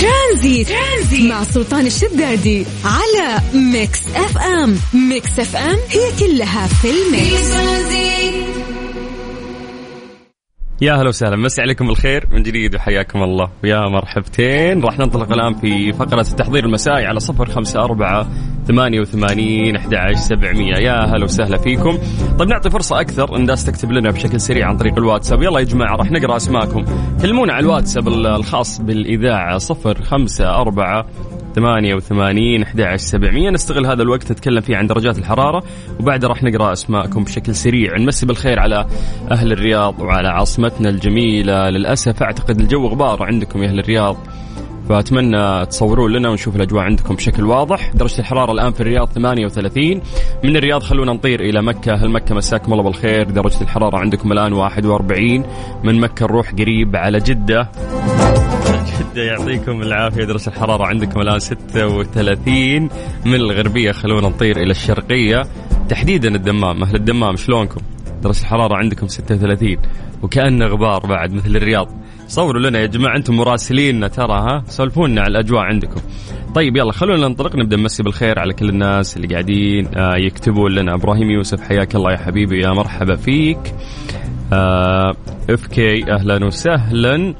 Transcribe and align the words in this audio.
ترانزيت, 0.00 0.68
ترانزيت 0.68 1.30
مع 1.30 1.44
سلطان 1.44 1.86
الشدادي 1.86 2.66
على 2.84 3.40
Mix 3.72 4.00
FM. 4.16 4.76
Mix 5.08 5.38
FM 5.38 5.76
هي 5.88 6.10
كلها 6.18 6.66
في 6.66 6.90
ال 6.90 7.02
mix. 7.02 7.50
يا 10.82 10.92
هلا 10.92 11.08
وسهلا 11.08 11.36
مسي 11.36 11.62
عليكم 11.62 11.90
الخير 11.90 12.28
من 12.30 12.42
جديد 12.42 12.74
وحياكم 12.74 13.22
الله. 13.22 13.50
ويا 13.64 13.80
مرحبتين. 13.80 14.80
راح 14.80 14.98
ننطلق 14.98 15.32
الآن 15.32 15.54
في 15.54 15.92
فقرة 15.92 16.26
التحضير 16.30 16.64
المسائي 16.64 17.06
على 17.06 17.20
صفر 17.20 17.50
خمسة 17.50 17.80
أربعة 17.80 18.28
ثمانية 18.70 19.00
وثمانين 19.00 19.76
أحد 19.76 20.14
سبعمية. 20.14 20.74
يا 20.74 21.04
هلا 21.04 21.24
وسهلا 21.24 21.58
فيكم. 21.58 21.98
طيب 22.38 22.48
نعطي 22.48 22.70
فرصة 22.70 23.00
أكثر 23.00 23.36
الناس 23.36 23.64
تكتب 23.64 23.92
لنا 23.92 24.10
بشكل 24.10 24.40
سريع 24.40 24.68
عن 24.68 24.76
طريق 24.76 24.98
الواتساب. 24.98 25.42
يلا 25.42 25.58
يا 25.58 25.64
جماعة 25.64 25.96
راح 25.96 26.10
نقرأ 26.10 26.36
أسماءكم. 26.36 26.84
كلمونا 27.22 27.52
على 27.52 27.64
الواتساب 27.64 28.08
الخاص 28.08 28.80
بالإذاعة 28.80 29.58
صفر 29.58 30.02
خمسة 30.02 30.60
أربعة 30.60 31.06
88 31.54 32.62
11 32.62 32.96
700 32.96 33.50
نستغل 33.50 33.86
هذا 33.86 34.02
الوقت 34.02 34.32
نتكلم 34.32 34.60
فيه 34.60 34.76
عن 34.76 34.86
درجات 34.86 35.18
الحرارة 35.18 35.62
وبعدها 36.00 36.28
راح 36.28 36.42
نقرأ 36.42 36.72
أسماءكم 36.72 37.24
بشكل 37.24 37.54
سريع. 37.54 37.98
نمسي 37.98 38.26
بالخير 38.26 38.58
على 38.58 38.86
أهل 39.30 39.52
الرياض 39.52 40.00
وعلى 40.00 40.28
عاصمتنا 40.28 40.88
الجميلة. 40.88 41.70
للأسف 41.70 42.22
أعتقد 42.22 42.60
الجو 42.60 42.86
غبار 42.86 43.22
عندكم 43.22 43.62
يا 43.62 43.68
أهل 43.68 43.78
الرياض. 43.78 44.16
فأتمنى 44.90 45.66
تصورون 45.66 46.12
لنا 46.12 46.28
ونشوف 46.28 46.56
الأجواء 46.56 46.84
عندكم 46.84 47.14
بشكل 47.14 47.44
واضح. 47.44 47.92
درجة 47.94 48.18
الحرارة 48.18 48.52
الآن 48.52 48.72
في 48.72 48.80
الرياض 48.80 49.08
38 49.08 50.02
من 50.44 50.56
الرياض 50.56 50.82
خلونا 50.82 51.12
نطير 51.12 51.40
إلى 51.40 51.62
مكة. 51.62 51.94
هل 51.94 52.10
مكة 52.10 52.34
مساكم 52.34 52.72
الله 52.72 52.84
بالخير؟ 52.84 53.30
درجة 53.30 53.62
الحرارة 53.62 53.98
عندكم 53.98 54.32
الآن 54.32 54.52
41 54.52 55.44
من 55.84 56.00
مكة 56.00 56.26
نروح 56.26 56.50
قريب 56.50 56.96
على 56.96 57.18
جدة. 57.18 57.70
جدة 59.00 59.22
يعطيكم 59.22 59.82
العافية. 59.82 60.24
درجة 60.24 60.48
الحرارة 60.48 60.86
عندكم 60.86 61.20
الآن 61.20 61.38
36 61.38 62.88
من 63.24 63.34
الغربية 63.34 63.92
خلونا 63.92 64.28
نطير 64.28 64.56
إلى 64.56 64.70
الشرقية. 64.70 65.42
تحديدا 65.88 66.34
الدمام. 66.34 66.82
أهل 66.82 66.94
الدمام 66.94 67.36
شلونكم؟ 67.36 67.80
درجة 68.22 68.40
الحرارة 68.40 68.76
عندكم 68.76 69.08
36 69.08 69.78
وكأنه 70.22 70.66
غبار 70.66 71.06
بعد 71.06 71.32
مثل 71.32 71.56
الرياض. 71.56 71.88
صوروا 72.30 72.62
لنا 72.62 72.78
يا 72.78 72.86
جماعة 72.86 73.16
أنتم 73.16 73.36
مراسليننا 73.36 74.08
ترى 74.08 74.38
ها؟ 74.40 74.64
سولفونا 74.68 75.20
على 75.20 75.30
الأجواء 75.30 75.60
عندكم. 75.60 76.00
طيب 76.54 76.76
يلا 76.76 76.92
خلونا 76.92 77.28
ننطلق 77.28 77.56
نبدأ 77.56 77.76
نمسي 77.76 78.02
بالخير 78.02 78.38
على 78.38 78.52
كل 78.52 78.68
الناس 78.68 79.16
اللي 79.16 79.28
قاعدين 79.28 79.88
آه 79.96 80.16
يكتبون 80.16 80.72
لنا. 80.72 80.94
إبراهيم 80.94 81.30
يوسف 81.30 81.60
حياك 81.60 81.94
الله 81.94 82.12
يا 82.12 82.16
حبيبي 82.16 82.62
يا 82.62 82.70
مرحبا 82.70 83.16
فيك. 83.16 83.74
آه 84.52 85.16
اف 85.50 85.66
كي 85.66 86.12
أهلا 86.12 86.44
وسهلا. 86.46 87.34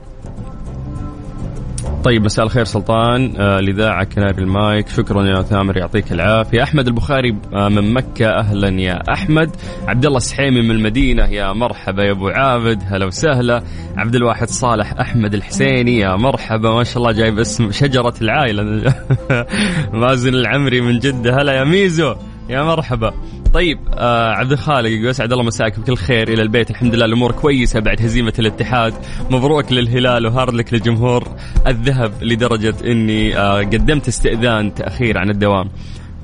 طيب 2.05 2.25
مساء 2.25 2.45
الخير 2.45 2.65
سلطان. 2.65 3.35
آه 3.37 3.59
الاذاعه 3.59 4.05
كناري 4.05 4.43
المايك. 4.43 4.89
شكرا 4.89 5.27
يا 5.27 5.43
ثامر 5.43 5.77
يعطيك 5.77 6.13
العافية. 6.13 6.63
أحمد 6.63 6.87
البخاري 6.87 7.37
آه 7.55 7.69
من 7.69 7.95
مكة. 7.95 8.27
أهلا 8.27 8.81
يا 8.81 9.03
أحمد. 9.13 9.51
عبد 9.87 10.07
الله 10.07 10.17
السحيمي 10.17 10.63
من 10.63 10.71
المدينة. 10.71 11.25
يا 11.25 11.53
مرحبا 11.53 12.03
يا 12.05 12.11
أبو 12.11 12.29
عابد. 12.29 12.83
هلا 12.87 13.07
وسهلا. 13.07 13.63
عبد 13.97 14.15
الواحد 14.15 14.49
صالح 14.49 14.93
أحمد 15.01 15.35
الحسيني. 15.35 15.99
يا 15.99 16.17
مرحبا. 16.17 16.71
ما 16.71 16.85
شاء 16.85 16.99
الله 16.99 17.13
جايب 17.13 17.39
اسم 17.39 17.71
شجرة 17.71 18.15
العائلة. 18.23 18.63
مازن 19.93 20.35
العمري 20.35 20.81
من 20.81 20.99
جدة. 20.99 21.43
هلا 21.43 21.53
يا 21.53 21.65
ميزو. 21.65 22.15
يا 22.49 22.63
مرحبا. 22.63 23.15
طيب 23.55 23.79
آه 23.95 24.31
عبد 24.31 24.53
الخالق 24.53 24.89
يقول 24.91 25.11
أسعد 25.11 25.33
الله 25.33 25.45
مساك 25.45 25.81
بكل 25.81 25.97
خير 25.97 26.29
إلى 26.29 26.43
البيت. 26.43 26.71
الحمد 26.71 26.95
لله 26.95 27.05
الأمور 27.05 27.33
كويسة 27.33 27.81
بعد 27.81 28.03
هزيمة 28.03 28.33
الاتحاد. 28.39 28.95
مبروك 29.31 29.73
للهلال 29.73 30.27
و 30.27 30.32
hard 30.32 30.55
luck 30.55 30.75
لجمهور 30.75 31.29
الذهب 31.67 32.13
لدرجة 32.23 32.75
إني 32.85 33.39
آه 33.39 33.59
قدمت 33.59 34.09
استئذان 34.09 34.75
تأخير 34.75 35.19
عن 35.19 35.31
الدوام. 35.31 35.71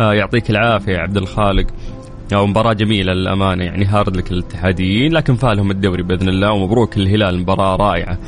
آه 0.00 0.14
يعطيك 0.14 0.50
العافية 0.50 0.92
يا 0.92 0.98
عبد 0.98 1.16
الخالق. 1.16 1.66
أو 2.34 2.47
مباراة 2.47 2.72
جميلة 2.72 3.12
للأمانة 3.12 3.64
يعني 3.64 3.84
hard 3.84 4.16
luck 4.16 4.32
الاتحاديين 4.32 5.12
لكن 5.12 5.34
فالهم 5.34 5.70
الدوري 5.70 6.03
بإذن 6.03 6.28
الله 6.28 6.53
ومبروك 6.53 6.98
للهلال 6.98 7.38
مباراة 7.41 7.76
رائعة. 7.76 8.19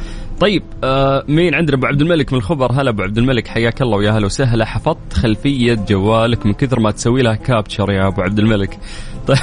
طيب 0.40 0.62
آه 0.84 1.24
مين 1.28 1.54
عندنا؟ 1.54 1.76
أبو 1.76 1.86
عبد 1.86 2.00
الملك 2.00 2.32
من 2.32 2.38
الخبر. 2.38 2.72
هلا 2.72 2.90
أبو 2.90 3.02
عبد 3.02 3.18
الملك 3.18 3.48
حياك 3.48 3.82
الله 3.82 3.96
ويا 3.96 4.10
هلا 4.10 4.26
وسهلا. 4.26 4.64
حفظت 4.64 5.12
خلفية 5.12 5.74
جوالك 5.74 6.46
من 6.46 6.52
كثر 6.52 6.80
ما 6.80 6.90
تسوي 6.90 7.22
لها 7.22 7.34
capture 7.34 7.90
يا 7.92 8.06
أبو 8.06 8.22
عبد 8.22 8.38
الملك. 8.38 8.78
طيب, 9.28 9.38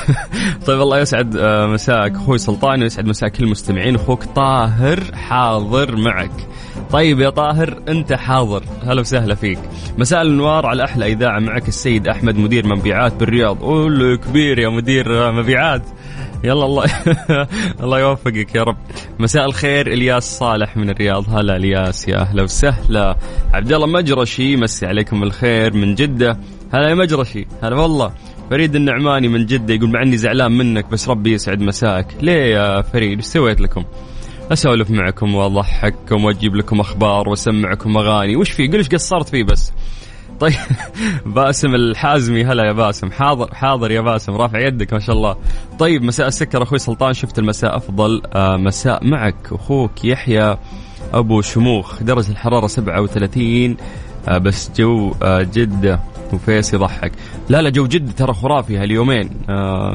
طيب 0.65 0.81
الله 0.81 0.99
يسعد 0.99 1.35
آه 1.37 1.67
مساك 1.67 2.11
أخوي 2.11 2.37
سلطان 2.37 2.81
ويسعد 2.81 3.05
مساك 3.05 3.31
كل 3.31 3.43
المستمعين. 3.43 3.95
أخوك 3.95 4.23
طاهر 4.23 4.99
حاضر 5.13 5.95
معك. 5.95 6.47
طيب 6.91 7.19
يا 7.19 7.29
طاهر 7.29 7.79
أنت 7.87 8.13
حاضر. 8.13 8.63
هلا 8.85 9.01
وسهلا 9.01 9.35
فيك. 9.35 9.59
مساء 9.97 10.21
الانوار 10.21 10.65
على 10.65 10.83
أحلى 10.83 11.07
إذاعة 11.07 11.39
معك 11.39 11.67
السيد 11.67 12.07
أحمد 12.07 12.37
مدير 12.37 12.67
مبيعات 12.67 13.13
بالرياض. 13.13 13.57
قول 13.57 14.15
كبير 14.15 14.59
يا 14.59 14.69
مدير 14.69 15.31
مبيعات. 15.31 15.81
يلا 16.45 16.65
الله 16.65 16.85
الله 17.83 17.99
يوفقك 17.99 18.55
يا 18.55 18.63
رب. 18.63 18.77
مساء 19.19 19.45
الخير 19.45 19.87
إلياس 19.87 20.37
صالح 20.37 20.77
من 20.77 20.89
الرياض. 20.89 21.29
هلا 21.29 21.55
إلياس 21.55 22.07
يا 22.07 22.17
أهلا 22.17 22.43
وسهلا. 22.43 23.17
عبد 23.53 23.73
الله 23.73 23.87
مجرشي 23.87 24.55
مسي 24.55 24.85
عليكم 24.85 25.23
الخير 25.23 25.73
من 25.73 25.95
جدة. 25.95 26.39
هلا 26.73 26.89
يا 26.89 26.95
مجرشي 26.95 27.47
هلا 27.63 27.75
والله. 27.75 28.13
فريد 28.49 28.75
النعماني 28.75 29.27
من 29.27 29.45
جدة 29.45 29.73
يقول 29.73 29.89
مع 29.91 30.01
إني 30.01 30.17
زعلان 30.17 30.51
منك 30.51 30.89
بس 30.91 31.09
ربي 31.09 31.33
يسعد 31.33 31.61
مساك. 31.61 32.15
ليه 32.21 32.55
يا 32.55 32.81
فريد؟ 32.81 33.17
إيش 33.17 33.25
سويت 33.25 33.61
لكم؟ 33.61 33.83
أسولف 34.51 34.91
معكم 34.91 35.35
وأضحككم 35.35 36.25
وأجيب 36.25 36.55
لكم 36.55 36.79
أخبار 36.79 37.29
وأسمعكم 37.29 37.97
أغاني. 37.97 38.35
وش 38.35 38.51
في؟ 38.51 38.67
قول 38.67 38.77
إيش 38.77 38.89
قصرت 38.89 39.29
فيه 39.29 39.43
بس. 39.43 39.71
طيب. 40.39 40.53
باسم 41.35 41.75
الحازمي 41.75 42.45
هلا 42.45 42.63
يا 42.67 42.71
باسم. 42.71 43.11
حاضر 43.11 43.53
حاضر 43.55 43.91
يا 43.91 44.01
باسم. 44.01 44.33
رافع 44.35 44.59
يدك 44.59 44.93
ما 44.93 44.99
شاء 44.99 45.15
الله. 45.15 45.35
طيب 45.79 46.03
مساء 46.03 46.27
السكر. 46.27 46.63
أخوي 46.63 46.79
سلطان 46.79 47.13
شفت 47.13 47.39
المساء 47.39 47.77
أفضل. 47.77 48.21
آه 48.33 48.57
مساء 48.57 49.05
معك. 49.07 49.35
أخوك 49.51 50.05
يحيى 50.05 50.57
أبو 51.13 51.41
شموخ 51.41 52.03
درجة 52.03 52.31
الحرارة 52.31 52.67
37 52.67 53.77
آه 54.27 54.37
بس 54.37 54.71
جو 54.77 55.13
آه 55.23 55.41
جدة 55.41 55.99
وفيس 56.33 56.73
يضحك. 56.73 57.11
لا 57.49 57.61
لا 57.61 57.69
جو 57.69 57.87
جدة 57.87 58.11
ترى 58.11 58.33
خرافي 58.33 58.77
هاليومين. 58.77 59.29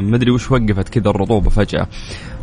مدري 0.03 0.31
وش 0.31 0.51
وقفت 0.51 0.89
كذا 0.89 1.11
الرطوبة 1.11 1.51
فجأة. 1.51 1.87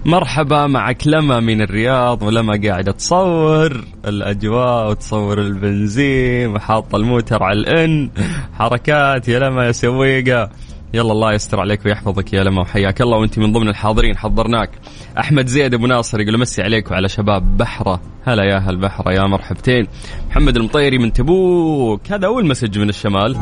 مرحبا 0.06 0.68
معك 0.68 1.08
لما 1.08 1.40
من 1.40 1.62
الرياض 1.62 2.24
ولما 2.24 2.60
قاعدة 2.66 2.92
تصور 2.92 3.84
الأجواء 4.06 4.90
وتصور 4.90 5.42
البنزين 5.42 6.50
وحاطة 6.50 6.96
الموتر 6.96 7.44
على 7.44 7.60
الإن. 7.60 8.10
حركات 8.54 9.28
يا 9.28 9.40
لما 9.40 9.66
يا 9.66 9.72
سويقة. 9.72 10.50
يلا 10.94 11.12
الله 11.12 11.34
يستر 11.34 11.60
عليك 11.60 11.86
ويحفظك 11.86 12.34
يا 12.34 12.44
لما 12.44 12.62
وحياك 12.62 13.02
الله. 13.02 13.18
وأنت 13.18 13.40
من 13.40 13.52
ضمن 13.52 13.68
الحاضرين 13.70 14.18
حضرناك 14.18 14.70
أحمد 15.20 15.48
زيد 15.48 15.74
أبو 15.74 15.88
ناصر 15.88 16.20
يقول 16.20 16.40
مسي 16.40 16.62
عليك 16.62 16.92
وعلى 16.92 17.10
شباب 17.10 17.58
بحرة. 17.58 18.02
هلا 18.26 18.44
يا 18.44 18.58
أهل 18.58 18.78
بحرة 18.78 19.12
يا 19.12 19.28
مرحبتين. 19.28 19.88
محمد 20.30 20.56
المطيري 20.56 20.98
من 20.98 21.14
تبوك. 21.14 22.12
هذا 22.12 22.28
أول 22.28 22.48
message 22.48 22.80
من 22.80 22.90
الشمال. 22.90 23.38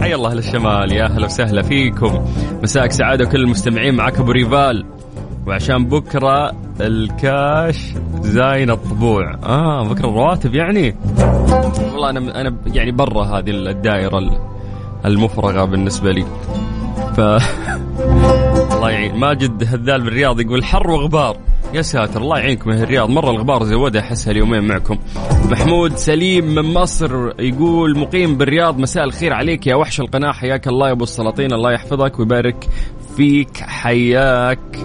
حي 0.00 0.14
الله 0.14 0.30
أهل 0.30 0.38
الشمال 0.38 0.92
يا 0.92 1.04
أهلا 1.04 1.24
وسهلا 1.24 1.62
فيكم. 1.62 2.24
مساك 2.62 2.92
سعادة 2.92 3.24
وكل 3.24 3.40
المستمعين 3.40 3.94
معك 3.94 4.18
أبو 4.18 4.30
ريفال. 4.30 4.86
وعشان 5.46 5.86
بكرة 5.86 6.52
الكاش 6.80 7.94
زاين 8.20 8.70
الطبوع. 8.70 9.34
آه 9.42 9.88
بكرة 9.88 10.08
الرواتب 10.08 10.54
يعني. 10.54 10.96
والله 11.92 12.10
أنا 12.10 12.40
أنا 12.40 12.56
يعني 12.66 12.90
برا 12.90 13.24
هذه 13.24 13.50
الدائرة 13.50 14.40
المفرغة 15.04 15.64
بالنسبة 15.64 16.10
لي. 16.12 16.26
ف 17.16 17.20
الله 18.74 18.90
يعين. 18.90 19.16
ماجد 19.16 19.64
هذال 19.64 20.02
بالرياض 20.02 20.40
يقول 20.40 20.64
حر 20.64 20.90
وغبار. 20.90 21.36
يا 21.74 21.82
ساتر 21.82 22.20
الله 22.22 22.38
يعينكم 22.38 22.70
يا 22.70 22.82
الرياض. 22.82 23.10
مرة 23.10 23.30
الغبار 23.30 23.64
زودها 23.64 24.00
احس 24.02 24.28
اليومين 24.28 24.64
معكم. 24.64 24.98
محمود 25.50 25.96
سليم 25.96 26.54
من 26.54 26.74
مصر 26.74 27.30
يقول 27.38 27.98
مقيم 27.98 28.36
بالرياض 28.36 28.78
مساء 28.78 29.04
الخير 29.04 29.32
عليك 29.32 29.66
يا 29.66 29.74
وحش 29.74 30.00
القناه 30.00 30.32
حياك 30.32 30.68
الله 30.68 30.86
يا 30.86 30.92
أبو 30.92 31.04
السلاطين. 31.04 31.52
الله 31.52 31.72
يحفظك 31.72 32.18
ويبارك 32.18 32.68
فيك. 33.16 33.56
حياك. 33.56 34.78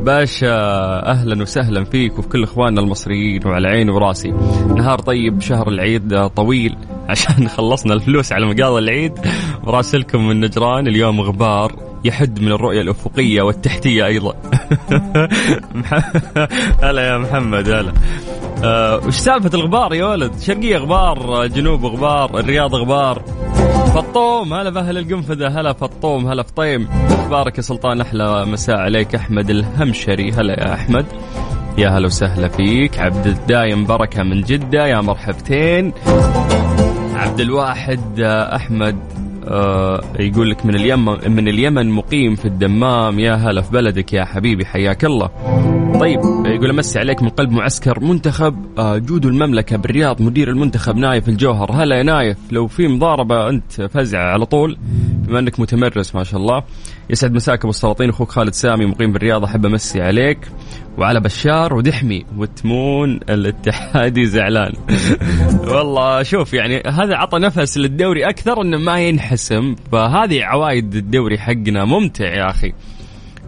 باشا 0.00 0.54
أهلا 1.10 1.42
وسهلا 1.42 1.84
فيك 1.84 2.18
وفي 2.18 2.28
كل 2.28 2.42
إخواننا 2.42 2.80
المصريين 2.80 3.46
وعلى 3.46 3.68
عيني 3.68 3.90
وراسي. 3.90 4.30
نهار 4.76 4.98
طيب 4.98 5.40
شهر 5.40 5.68
العيد 5.68 6.28
طويل 6.28 6.76
عشان 7.08 7.48
خلصنا 7.48 7.94
الفلوس 7.94 8.32
على 8.32 8.46
مقاضي 8.46 8.78
العيد. 8.78 9.12
مراسلكم 9.64 10.28
من 10.28 10.40
نجران 10.40 10.88
اليوم 10.88 11.20
غبار 11.20 11.72
يحد 12.04 12.40
من 12.40 12.52
الرؤية 12.52 12.80
الأفقية 12.80 13.42
والتحتية 13.42 14.06
أيضا. 14.06 14.34
هلا 16.82 17.02
يا 17.08 17.18
محمد 17.18 17.68
هلا. 17.68 17.92
أه 18.64 19.00
وش 19.06 19.14
سالفة 19.14 19.50
الغبار 19.58 19.94
يا 19.94 20.06
ولد؟ 20.06 20.32
شرقية 20.40 20.76
غبار 20.76 21.46
جنوب 21.46 21.84
غبار 21.84 22.40
الرياض 22.40 22.74
غبار؟ 22.74 23.22
فطوم. 23.94 24.54
هلا 24.54 24.70
بأهل 24.70 24.98
القنفذة 24.98 25.60
هلا 25.60 25.72
فطوم 25.72 26.26
هلا 26.26 26.42
فطيم. 26.42 26.88
بارك 27.30 27.56
يا 27.56 27.62
سلطان 27.62 28.00
أحلى 28.00 28.46
مساء 28.46 28.76
عليك. 28.76 29.14
أحمد 29.14 29.50
الهمشري 29.50 30.32
هلا 30.32 30.52
يا 30.52 30.74
أحمد. 30.74 31.06
يا 31.78 31.88
هلا 31.88 32.06
وسهلا 32.06 32.48
فيك. 32.48 32.98
عبد 32.98 33.26
الدايم 33.26 33.86
بركة 33.86 34.22
من 34.22 34.42
جدة. 34.42 34.86
يا 34.86 35.00
مرحبتين. 35.00 35.92
عبد 37.14 37.40
الواحد 37.40 38.20
أحمد 38.54 38.96
آه 39.48 40.00
يقول 40.18 40.50
لك 40.50 40.66
من 40.66 40.74
اليمن 40.74 41.32
من 41.32 41.48
اليمن 41.48 41.90
مقيم 41.90 42.34
في 42.34 42.44
الدمام. 42.44 43.18
يا 43.18 43.34
هلا 43.34 43.62
في 43.62 43.72
بلدك 43.72 44.12
يا 44.12 44.24
حبيبي 44.24 44.66
حياك 44.66 45.04
الله. 45.04 45.30
طيب 46.00 46.20
يقول 46.46 46.70
أمسي 46.70 46.98
عليك 46.98 47.22
من 47.22 47.28
قلب 47.28 47.50
معسكر 47.50 48.00
منتخب 48.00 48.78
آه 48.78 48.98
جودو 48.98 49.26
المملكة 49.26 49.76
بالرياض 49.76 50.22
مدير 50.22 50.48
المنتخب 50.48 50.96
نايف 50.96 51.28
الجوهر. 51.28 51.72
هلا 51.72 51.96
يا 51.96 52.02
نايف 52.02 52.38
لو 52.50 52.66
في 52.66 52.88
مضاربة 52.88 53.48
أنت 53.48 53.82
فزع 53.82 54.18
على 54.18 54.46
طول 54.46 54.78
بما 55.26 55.38
إنك 55.38 55.60
متمرس 55.60 56.14
ما 56.14 56.24
شاء 56.24 56.40
الله. 56.40 56.62
يسعد 57.10 57.32
مساك 57.32 57.58
أبو 57.58 57.70
السلاطين 57.70 58.08
أخوك 58.08 58.30
خالد 58.30 58.52
سامي 58.52 58.86
مقيم 58.86 59.12
بالرياض 59.12 59.44
أحب 59.44 59.66
أمسي 59.66 60.00
عليك. 60.00 60.38
وعلى 60.98 61.20
بشار 61.20 61.74
ودحمي 61.74 62.24
وتمون 62.36 63.20
الاتحادي 63.30 64.26
زعلان. 64.26 64.72
والله 65.74 66.22
شوف 66.22 66.54
يعني 66.54 66.82
هذا 66.86 67.16
عطى 67.16 67.38
نفس 67.38 67.78
للدوري 67.78 68.28
أكثر 68.28 68.62
إنه 68.62 68.78
ما 68.78 69.00
ينحسم. 69.00 69.74
فهذه 69.92 70.44
عوايد 70.44 70.94
الدوري 70.94 71.38
حقنا 71.38 71.84
ممتع 71.84 72.34
يا 72.34 72.50
أخي. 72.50 72.72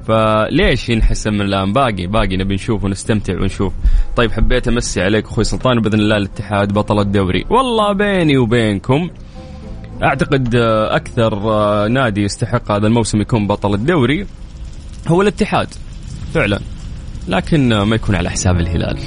فليش 0.08 0.88
ينحسم 0.88 1.32
من 1.34 1.40
الآن؟ 1.40 1.72
باقي 1.72 2.06
باقي 2.06 2.36
نبي 2.36 2.54
نشوف 2.54 2.84
ونستمتع 2.84 3.40
ونشوف. 3.40 3.72
طيب 4.16 4.32
حبيت 4.32 4.68
أمسي 4.68 5.02
عليك 5.02 5.24
أخوي 5.24 5.44
سلطان 5.44 5.80
بإذن 5.80 6.00
الله 6.00 6.16
الاتحاد 6.16 6.72
بطل 6.72 7.00
الدوري. 7.00 7.44
والله 7.50 7.92
بيني 7.92 8.36
وبينكم 8.38 9.10
أعتقد 10.02 10.54
أكثر 10.90 11.34
نادي 11.88 12.22
يستحق 12.22 12.72
هذا 12.72 12.86
الموسم 12.86 13.20
يكون 13.20 13.46
بطل 13.46 13.74
الدوري 13.74 14.26
هو 15.08 15.22
الاتحاد 15.22 15.68
فعلا. 16.34 16.60
لكن 17.28 17.82
ما 17.82 17.96
يكون 17.96 18.14
على 18.14 18.30
حساب 18.30 18.60
الهلال. 18.60 18.98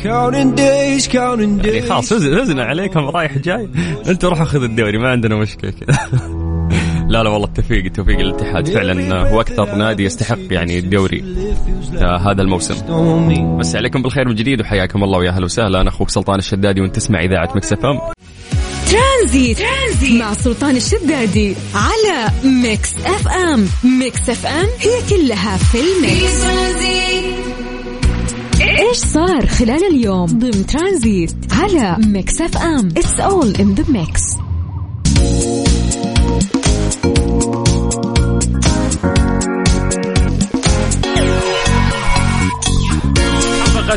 يعني 1.66 1.82
خلاص 1.82 2.14
فزنا 2.14 2.64
عليكم 2.64 3.00
رايح 3.00 3.38
جاي. 3.38 3.70
انت 4.08 4.26
روحوا 4.26 4.46
خذ 4.46 4.64
الدوري 4.64 4.98
ما 4.98 5.10
عندنا 5.10 5.36
مشكلة. 5.36 5.72
كذا 5.72 6.00
لا 7.16 7.24
لا 7.24 7.30
والله 7.30 7.48
التوفيق 7.48 7.86
التوفيق 7.86 8.20
للاتحاد. 8.20 8.70
فعلا 8.70 9.30
هو 9.30 9.42
أكثر 9.42 9.76
نادي 9.76 10.04
يستحق 10.04 10.38
يعني 10.52 10.80
الدوري 10.80 11.24
هذا 12.02 12.42
الموسم. 12.42 12.76
مسي 13.58 13.76
عليكم 13.76 14.02
بالخير 14.02 14.28
من 14.28 14.36
جديد 14.36 14.62
وحياكم 14.62 15.04
الله 15.04 15.18
ويا 15.18 15.30
أهلا 15.30 15.46
وسهلا. 15.46 15.82
أنا 15.82 15.90
أخوك 15.90 16.10
سلطان 16.10 16.40
الشدادي 16.40 16.82
وانت 16.82 16.96
تسمع 16.96 17.24
اذاعه 17.24 17.50
Mix 17.56 17.86
FM. 17.86 18.00
ترانزيت. 18.92 19.58
ترانزيت 19.58 20.22
مع 20.22 20.34
سلطان 20.34 20.76
الشدادي 20.76 21.56
على 21.76 22.32
Mix 22.44 22.94
FM. 23.06 23.68
Mix 24.00 24.30
FM 24.30 24.68
هي 24.80 25.10
كلها 25.10 25.58
في 25.58 25.78
ال 25.78 25.94
mix 25.94 26.44
إيش 28.62 28.98
صار 28.98 29.48
خلال 29.48 29.84
اليوم؟ 29.92 30.26
ضمن 30.26 30.66
ترانزيت 30.66 31.36
على 31.52 31.98
Mix 32.08 32.42
FM. 32.42 32.90
it's 32.98 33.20
all 33.20 33.56
in 33.56 33.74
the 33.76 33.84
mix 33.90 34.22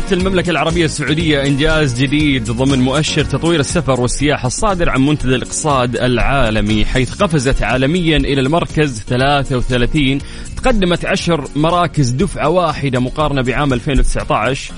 حققت 0.09 0.21
المملكة 0.21 0.49
العربية 0.49 0.85
السعودية 0.85 1.41
إنجاز 1.45 2.01
جديد 2.01 2.51
ضمن 2.51 2.79
مؤشر 2.79 3.23
تطوير 3.23 3.59
السفر 3.59 4.01
والسياحة 4.01 4.47
الصادر 4.47 4.89
عن 4.89 5.05
منتدى 5.05 5.35
الإقتصاد 5.35 5.95
العالمي 5.95 6.85
حيث 6.85 7.13
قفزت 7.13 7.63
عالميا 7.63 8.17
إلى 8.17 8.41
المركز 8.41 9.03
33 9.07 10.19
تقدمت 10.57 11.05
عشر 11.05 11.47
مراكز 11.55 12.09
دفعة 12.09 12.49
واحدة 12.49 12.99
مقارنة 12.99 13.41
بعام 13.41 13.73
2019 13.73 14.73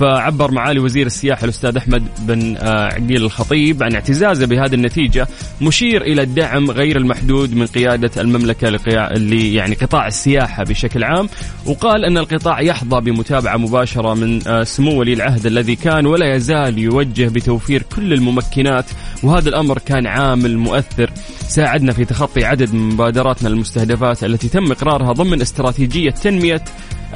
فعبر 0.00 0.50
معالي 0.50 0.80
وزير 0.80 1.06
السياحة 1.06 1.44
الأستاذ 1.44 1.76
أحمد 1.76 2.02
بن 2.18 2.56
آه، 2.56 2.86
عقيل 2.86 3.24
الخطيب 3.24 3.82
عن 3.82 3.94
اعتزازه 3.94 4.46
بهذه 4.46 4.74
النتيجة 4.74 5.28
مشير 5.60 6.02
إلى 6.02 6.22
الدعم 6.22 6.70
غير 6.70 6.96
المحدود 6.96 7.54
من 7.54 7.66
قيادة 7.66 8.22
المملكة 8.22 8.68
اللي 8.68 9.54
يعني 9.54 9.74
قطاع 9.74 10.06
السياحة 10.06 10.64
بشكل 10.64 11.04
عام 11.04 11.28
وقال 11.66 12.04
أن 12.04 12.18
القطاع 12.18 12.60
يحظى 12.60 13.00
بمتابعة 13.00 13.56
مباشرة 13.56 14.14
من 14.14 14.48
آه، 14.48 14.64
سمو 14.64 15.00
ولي 15.00 15.12
العهد 15.12 15.46
الذي 15.46 15.76
كان 15.76 16.06
ولا 16.06 16.34
يزال 16.34 16.78
يوجه 16.78 17.28
بتوفير 17.28 17.82
كل 17.96 18.12
الممكنات 18.12 18.86
وهذا 19.22 19.48
الأمر 19.48 19.78
كان 19.78 20.06
عامل 20.06 20.58
مؤثر 20.58 21.10
ساعدنا 21.48 21.92
في 21.92 22.04
تخطي 22.04 22.44
عدد 22.44 22.74
من 22.74 22.88
مبادراتنا 22.88 23.48
المستهدفات 23.48 24.24
التي 24.24 24.48
تم 24.48 24.72
إقرارها 24.72 25.12
ضمن 25.12 25.40
استراتيجية 25.40 26.10
تنمية 26.10 26.64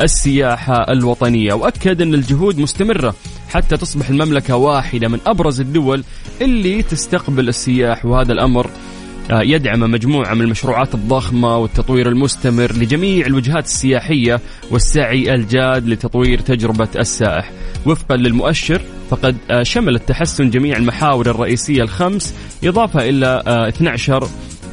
السياحة 0.02 0.92
الوطنية. 0.92 1.52
وأكد 1.52 2.02
أن 2.02 2.14
الجهود 2.14 2.58
مستمرة 2.58 3.14
حتى 3.48 3.76
تصبح 3.76 4.08
المملكة 4.08 4.56
واحدة 4.56 5.08
من 5.08 5.18
أبرز 5.26 5.60
الدول 5.60 6.04
اللي 6.40 6.82
تستقبل 6.82 7.48
السياح 7.48 8.04
وهذا 8.06 8.32
الأمر 8.32 8.70
آه، 9.30 9.42
يدعم 9.42 9.80
مجموعة 9.80 10.34
من 10.34 10.40
المشروعات 10.40 10.94
الضخمة 10.94 11.56
والتطوير 11.56 12.08
المستمر 12.08 12.72
لجميع 12.72 13.26
الوجهات 13.26 13.64
السياحية 13.64 14.40
والسعي 14.70 15.34
الجاد 15.34 15.88
لتطوير 15.88 16.40
تجربة 16.40 16.88
السائح. 16.96 17.50
وفقا 17.86 18.16
للمؤشر 18.16 18.82
فقد 19.10 19.36
آه، 19.50 19.62
شمل 19.62 19.94
التحسن 19.94 20.50
جميع 20.50 20.76
المحاور 20.76 21.30
الرئيسية 21.30 21.82
الخمس 21.82 22.34
إضافة 22.64 23.08
إلى 23.08 23.42
12 23.46 24.22
آه، 24.22 24.28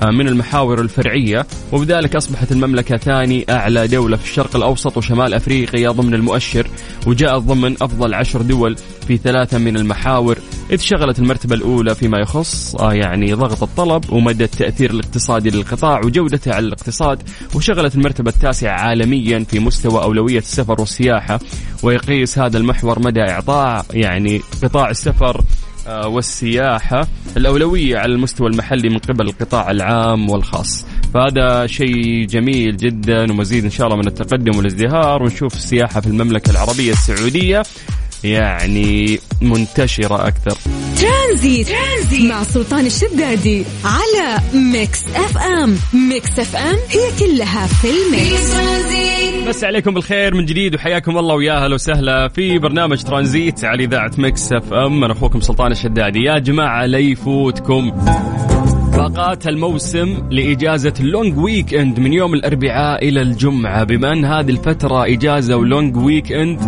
من 0.10 0.28
المحاور 0.28 0.82
الفرعية. 0.82 1.48
وبذلك 1.72 2.16
أصبحت 2.16 2.52
المملكة 2.52 2.98
ثاني 2.98 3.46
أعلى 3.50 3.88
دولة 3.88 4.18
في 4.18 4.24
الشرق 4.24 4.56
الأوسط 4.56 4.98
وشمال 4.98 5.34
أفريقيا 5.34 5.92
ضمن 5.92 6.14
المؤشر 6.14 6.68
وجاءت 7.08 7.42
ضمن 7.42 7.76
أفضل 7.82 8.14
عشر 8.14 8.42
دول 8.42 8.76
في 9.08 9.18
ثلاثة 9.18 9.58
من 9.58 9.78
المحاور. 9.78 10.38
إذ 10.72 10.80
شغلت 10.80 11.20
المرتبة 11.20 11.56
الأولى 11.56 11.96
فيما 11.96 12.20
يخص 12.20 12.76
آه، 12.76 12.94
يعني 12.94 13.34
ضغط 13.34 13.64
الطلب 13.64 14.14
ومدى 14.14 14.44
التأثير 14.44 14.92
الاقتصادي 14.92 15.50
للقطاع 15.50 16.00
وجودته 16.06 16.54
على 16.54 16.66
الاقتصاد. 16.66 17.24
وشغلت 17.56 17.96
المرتبة 17.96 18.32
التاسعة 18.32 18.72
عالميا 18.72 19.40
في 19.40 19.60
مستوى 19.60 20.04
أولوية 20.04 20.38
السفر 20.38 20.76
والسياحة. 20.80 21.40
ويقيس 21.84 22.40
هذا 22.40 22.58
المحور 22.58 23.00
مدى 23.00 23.22
إعطاء 23.22 23.86
يعني 23.92 24.42
قطاع 24.64 24.90
السفر 24.90 25.38
آه، 25.38 25.44
والسياحة 25.88 27.08
الأولوية 27.38 27.98
على 27.98 28.14
المستوى 28.14 28.48
المحلي 28.48 28.90
من 28.90 28.98
قبل 28.98 29.28
القطاع 29.28 29.72
العام 29.72 30.30
والخاص. 30.30 30.86
فهذا 31.14 31.68
شيء 31.68 32.26
جميل 32.26 32.78
جدا 32.78 33.32
ومزيد 33.32 33.64
إن 33.64 33.70
شاء 33.70 33.88
الله 33.88 33.98
من 33.98 34.08
التقدم 34.08 34.58
والازدهار. 34.58 35.24
ونشوف 35.24 35.54
السياحة 35.54 36.02
في 36.02 36.08
المملكة 36.08 36.52
العربية 36.52 36.92
السعودية. 36.92 37.64
يعني 38.24 39.20
منتشرة 39.42 40.28
أكثر. 40.28 40.58
ترانزيت, 40.98 41.68
ترانزيت 41.68 42.32
مع 42.32 42.44
سلطان 42.44 42.86
الشدادي 42.86 43.64
على 43.86 44.40
Mix 44.54 45.04
FM. 45.16 45.78
Mix 45.94 46.40
FM 46.40 46.78
هي 46.90 47.12
كلها 47.20 47.68
في 47.68 47.88
ال 47.88 48.01
mix. 48.01 48.52
مسي 49.48 49.64
عليكم 49.64 49.94
بالخير 49.94 50.36
من 50.36 50.46
جديد 50.46 50.76
وحياكم 50.76 51.18
الله 51.18 51.36
ويا 51.36 51.66
أهلا 51.66 51.76
وسهلا 51.76 52.28
في 52.28 52.58
برنامج 52.58 53.04
ترانزيت 53.04 53.66
على 53.66 53.84
إذاعة 53.84 54.12
Mix 54.18 54.54
FM. 54.54 55.04
أنا 55.04 55.14
أخوكم 55.14 55.42
سلطان 55.42 55.72
الشدادي. 55.72 56.20
يا 56.20 56.40
جماعة 56.40 56.86
لا 56.86 56.98
يفوتكم. 56.98 57.92
باقات 58.92 59.48
الموسم 59.48 60.28
لإجازة 60.32 60.94
ال 61.00 61.38
long 61.38 61.74
weekend 61.74 62.00
من 62.00 62.14
يوم 62.14 62.34
الأربعاء 62.34 63.08
إلى 63.08 63.22
الجمعة. 63.22 63.84
بما 63.84 64.14
أن 64.14 64.26
هذه 64.26 64.50
الفترة 64.50 65.06
إجازة 65.06 65.58
و 65.58 65.98
long 65.98 66.32
weekend 66.32 66.60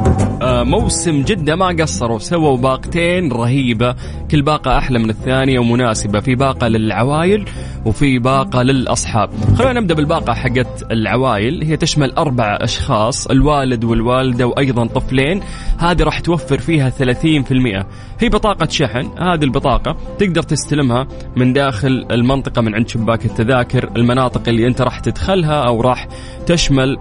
موسم 0.42 1.22
جدة 1.22 1.56
ما 1.56 1.68
قصروا 1.68 2.20
سووا 2.20 2.58
باقتين 2.58 3.32
رهيبة. 3.32 3.96
كل 4.32 4.42
باقة 4.42 4.77
أحلى 4.77 5.00
من 5.00 5.10
الثانية 5.10 5.60
ومناسبة 5.60 6.20
في 6.20 6.36
باقة 6.36 6.68
للعوائل 6.68 7.46
وفي 7.86 8.20
باقة 8.20 8.62
للأصحاب. 8.63 9.30
خلينا 9.56 9.80
نبدأ 9.80 9.94
بالباقة 9.94 10.34
حقت 10.34 10.92
العوائل. 10.92 11.63
هي 11.63 11.77
تشمل 11.77 12.12
أربع 12.12 12.58
أشخاص 12.62 13.27
الوالد 13.27 13.84
والوالدة 13.84 14.48
وأيضا 14.48 14.86
طفلين. 14.86 15.42
هذه 15.77 16.03
راح 16.03 16.20
توفر 16.20 16.58
فيها 16.58 16.89
30% 16.89 17.86
هي 18.20 18.30
بطاقة 18.30 18.68
شحن. 18.70 19.10
هذه 19.20 19.44
البطاقة 19.44 19.98
تقدر 20.20 20.44
تستلمها 20.44 21.08
من 21.36 21.53
داخل 21.53 22.06
المنطقة 22.13 22.62
من 22.62 22.75
عند 22.75 22.88
شباك 22.88 23.25
التذاكر 23.25 23.89
المناطق 23.96 24.50
اللي 24.50 24.67
أنت 24.67 24.82
راح 24.82 25.00
تدخلها 25.00 25.67
أو 25.67 25.82
راح 25.82 26.08
تشمل 26.46 26.98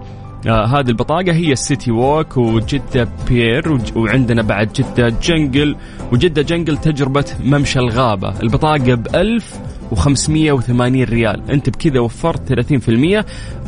آه 0.47 0.65
هذه 0.65 0.89
البطاقة 0.89 1.31
هي 1.31 1.51
السيتي 1.51 1.91
ووك 1.91 2.37
وجدة 2.37 3.07
بير 3.27 3.79
وعندنا 3.95 4.41
بعد 4.41 4.73
جدة 4.73 5.09
جنجل 5.09 5.75
وجدة 6.11 6.41
جنجل 6.41 6.77
تجربة 6.77 7.25
ممشى 7.43 7.79
الغابة. 7.79 8.39
البطاقة 8.39 8.95
بألف 8.95 9.59
و580 9.91 11.09
ريال. 11.09 11.51
انت 11.51 11.69
بكذا 11.69 11.99
وفرت 11.99 12.53
30% 12.53 13.25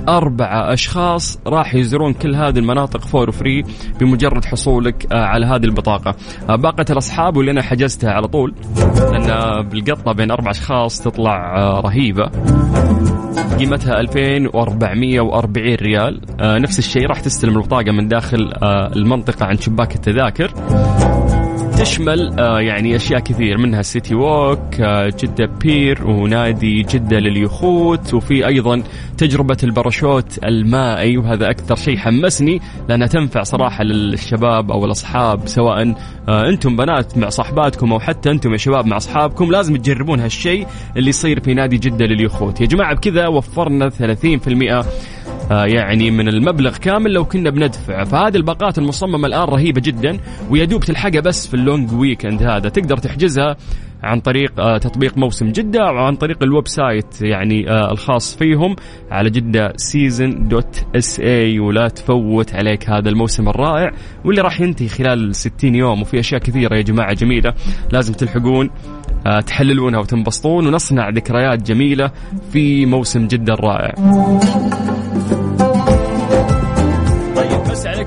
أربعة 0.09 0.73
أشخاص 0.73 1.39
راح 1.47 1.75
يزورون 1.75 2.13
كل 2.13 2.35
هذه 2.35 2.59
المناطق 2.59 3.01
for 3.01 3.31
free 3.31 3.63
بمجرد 3.99 4.45
حصولك 4.45 5.13
آه، 5.13 5.25
على 5.25 5.45
هذه 5.45 5.63
البطاقة. 5.63 6.15
آه، 6.49 6.55
باقة 6.55 6.85
الأصحاب 6.89 7.37
واللي 7.37 7.51
أنا 7.51 7.61
حجزتها 7.61 8.11
على 8.11 8.27
طول 8.27 8.53
لأن 8.97 9.61
بالقطة 9.69 10.11
بين 10.11 10.31
أربع 10.31 10.51
أشخاص 10.51 11.01
تطلع 11.01 11.57
آه، 11.57 11.79
رهيبة. 11.79 12.29
قيمتها 13.59 13.99
2440 13.99 15.75
ريال. 15.75 16.21
نفس 16.41 16.79
الشيء 16.79 17.07
راح 17.07 17.19
تستلم 17.19 17.57
البطاقة 17.57 17.91
من 17.91 18.07
داخل 18.07 18.53
المنطقة 18.95 19.45
عند 19.45 19.61
شباك 19.61 19.95
التذاكر. 19.95 20.51
تشمل 21.77 22.39
آه، 22.39 22.59
يعني 22.59 22.95
أشياء 22.95 23.19
كثير 23.19 23.57
منها 23.57 23.81
سيتي 23.81 24.15
ووك 24.15 24.81
آه، 24.81 25.13
جدة 25.23 25.45
بير 25.45 26.07
ونادي 26.07 26.81
جدة 26.81 27.19
لليخوت 27.19 28.13
وفي 28.13 28.47
أيضا 28.47 28.83
تجربة 29.17 29.57
الباراشوت 29.63 30.39
المائي 30.43 31.17
وهذا 31.17 31.49
أكثر 31.49 31.75
شيء 31.75 31.97
حمسني 31.97 32.61
لأنها 32.89 33.07
تنفع 33.07 33.43
صراحة 33.43 33.83
للشباب 33.83 34.71
أو 34.71 34.85
الأصحاب 34.85 35.47
سواء 35.47 35.95
أنتم 36.29 36.75
بنات 36.75 37.17
مع 37.17 37.29
صاحباتكم 37.29 37.93
أو 37.93 37.99
حتى 37.99 38.31
أنتم 38.31 38.51
يا 38.51 38.57
شباب 38.57 38.85
مع 38.85 38.97
أصحابكم 38.97 39.51
لازم 39.51 39.75
تجربون 39.75 40.19
هالشيء 40.19 40.67
اللي 40.97 41.09
يصير 41.09 41.39
في 41.39 41.53
نادي 41.53 41.77
جدة 41.77 42.05
لليخوت. 42.05 42.61
يا 42.61 42.65
جماعة 42.65 42.95
بكذا 42.95 43.27
وفرنا 43.27 43.89
30% 43.89 44.71
آه، 44.71 44.85
يعني 45.51 46.11
من 46.11 46.27
المبلغ 46.27 46.77
كامل 46.77 47.13
لو 47.13 47.25
كنا 47.25 47.49
بندفع. 47.49 48.03
فهذه 48.03 48.35
الباقات 48.35 48.77
المصممة 48.77 49.27
الآن 49.27 49.43
رهيبة 49.43 49.81
جدا 49.81 50.17
ويدوب 50.49 50.81
تلحقها 50.83 51.21
بس 51.21 51.47
في 51.47 51.53
ال 51.53 51.61
long 51.61 51.93
weekend 51.93 52.43
هذا. 52.43 52.69
تقدر 52.69 52.97
تحجزها 52.97 53.55
عن 54.03 54.19
طريق 54.19 54.59
آه، 54.59 54.77
تطبيق 54.77 55.17
موسم 55.17 55.51
جدة 55.51 55.89
أو 55.89 55.97
عن 55.97 56.15
طريق 56.15 56.43
ال 56.43 56.67
website 56.67 57.21
يعني 57.21 57.69
آه، 57.69 57.91
الخاص 57.91 58.35
فيهم 58.35 58.75
على 59.11 59.29
جدة 59.29 59.73
season 59.75 60.47
dot 60.47 60.85
sa 60.95 61.59
ولا 61.59 61.87
تفوت 61.87 62.55
عليك 62.55 62.89
هذا 62.89 63.09
الموسم 63.09 63.49
الرائع 63.49 63.91
واللي 64.25 64.41
راح 64.41 64.61
ينتهي 64.61 64.87
خلال 64.87 65.35
60 65.35 65.75
يوم. 65.75 66.01
وفي 66.01 66.19
أشياء 66.19 66.41
كثيرة 66.41 66.75
يا 66.75 66.81
جماعة 66.81 67.13
جميلة 67.13 67.53
لازم 67.91 68.13
تلحقون 68.13 68.69
تحلونها 69.47 69.99
وتنبسطون 69.99 70.67
ونصنع 70.67 71.09
ذكريات 71.09 71.61
جميلة 71.61 72.11
في 72.51 72.85
موسم 72.85 73.27
جدة 73.27 73.53
الرائع. 73.53 73.95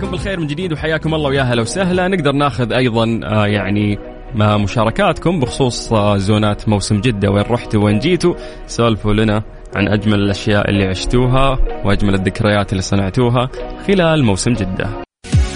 عليكم 0.08 0.24
بالخير 0.24 0.40
من 0.40 0.46
جديد 0.46 0.72
وحياكم 0.72 1.14
الله 1.14 1.28
ويا 1.28 1.42
هلا 1.42 1.62
وسهلا. 1.62 2.08
نقدر 2.08 2.32
ناخذ 2.32 2.72
أيضا 2.72 3.20
آه 3.24 3.46
يعني 3.46 3.98
مشاركاتكم 4.34 5.40
بخصوص 5.40 5.92
آه 5.92 6.16
زونات 6.16 6.68
موسم 6.68 7.00
جدة. 7.00 7.30
وين 7.30 7.44
رحتوا؟ 7.50 7.84
وين 7.84 7.98
جيتوا؟ 7.98 8.34
سولفوا 8.66 9.12
لنا 9.12 9.42
عن 9.76 9.88
أجمل 9.88 10.14
الأشياء 10.14 10.70
اللي 10.70 10.84
عشتوها 10.84 11.58
وأجمل 11.84 12.14
الذكريات 12.14 12.72
اللي 12.72 12.82
صنعتوها 12.82 13.50
خلال 13.86 14.24
موسم 14.24 14.52
جدة. 14.52 14.88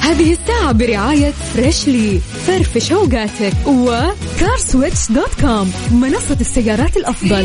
هذه 0.01 0.33
الساعة 0.33 0.73
برعاية 0.73 1.31
فريشلي 1.31 2.19
فرفش 2.19 2.93
اوقاتك 2.93 3.67
وكارسويتش 3.67 5.13
dot 5.13 5.41
com 5.41 5.73
منصة 5.93 6.41
السيارات 6.41 6.97
الأفضل. 6.97 7.45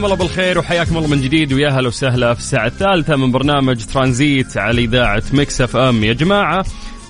مساكم 0.00 0.12
الله 0.12 0.26
بالخير 0.26 0.58
وحياكم 0.58 0.96
الله 0.96 1.08
من 1.08 1.20
جديد 1.20 1.52
ويا 1.52 1.68
هلا 1.68 1.88
وسهلا 1.88 2.34
في 2.34 2.40
الساعة 2.40 2.66
الثالثة 2.66 3.16
من 3.16 3.32
برنامج 3.32 3.84
ترانزيت 3.84 4.56
على 4.56 4.84
إذاعة 4.84 5.22
ميكس 5.32 5.60
أف 5.60 5.76
أم. 5.76 6.04
يا 6.04 6.12
جماعة 6.12 6.64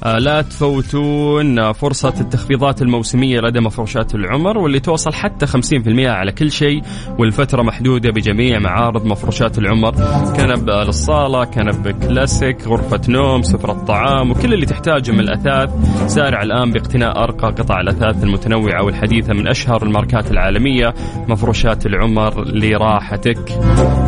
لا 0.05 0.43
تفوتون 0.43 1.73
فرصة 1.73 2.15
التخفيضات 2.21 2.83
الموسمية 2.83 3.41
لدى 3.41 3.61
مفروشات 3.61 4.15
العمر 4.15 4.59
واللي 4.59 4.81
توصل 4.81 5.13
حتى 5.13 5.47
50% 5.47 5.53
على 5.99 6.33
كل 6.33 6.51
شيء 6.51 6.83
والفترة 7.19 7.63
محدودة 7.63 8.11
بجميع 8.11 8.59
معارض 8.59 9.07
مفروشات 9.07 9.59
العمر. 9.59 9.95
كنب 10.37 10.71
للصالة 10.71 11.45
كنب 11.45 11.89
كلاسيك 11.89 12.67
غرفة 12.67 13.01
نوم 13.09 13.43
سفرة 13.43 13.73
طعام 13.73 14.31
وكل 14.31 14.55
اللي 14.55 14.67
تحتاجه 14.67 15.13
من 15.13 15.21
الأثاث. 15.21 15.71
سارع 16.07 16.43
الآن 16.43 16.71
باقتناء 16.71 17.23
أرقى 17.25 17.49
قطع 17.49 17.81
الأثاث 17.81 18.25
المتنوعة 18.25 18.85
والحديثة 18.85 19.35
من 19.35 19.49
أشهر 19.49 19.83
الماركات 19.83 20.31
العالمية 20.31 20.95
مفروشات 21.29 21.87
العمر 21.87 22.45
لراحتك. 22.45 23.49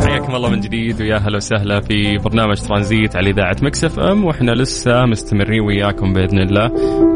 حياكم 0.05 0.35
الله 0.35 0.49
من 0.49 0.59
جديد 0.59 1.01
ويا 1.01 1.17
هلا 1.17 1.37
وسهلا 1.37 1.79
في 1.81 2.17
برنامج 2.17 2.55
ترانزيت 2.57 3.15
على 3.15 3.29
إذاعة 3.29 3.57
مكس 3.61 3.84
أف 3.84 3.99
أم 3.99 4.25
وإحنا 4.25 4.51
لسه 4.51 5.05
مستمرين 5.05 5.61
ويا 5.61 5.82
وياكم 5.83 6.13
بإذن 6.13 6.39
الله 6.39 6.67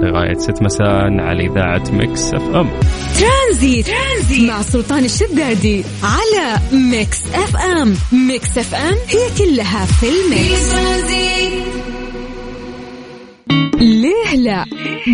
لغاية 0.01 0.33
6 0.38 0.63
مساء 0.63 1.19
على 1.19 1.45
إذاعة 1.47 1.83
مكس 1.91 2.33
إف 2.33 2.55
أم. 2.55 2.69
ترانزيت, 3.19 3.88
ترانزيت. 3.88 4.50
مع 4.50 4.62
سلطان 4.62 5.05
الشدادي 5.05 5.83
على 6.03 6.59
ميكس 6.74 7.21
إف 7.33 7.57
أم. 7.57 7.95
ميكس 8.27 8.57
إف 8.57 8.75
أم 8.75 8.95
هي 9.07 9.29
كلها 9.38 9.86
في 9.86 10.05
ال 10.09 10.23
mix. 10.23 10.75
ليه 13.81 14.36
لا؟ 14.36 14.65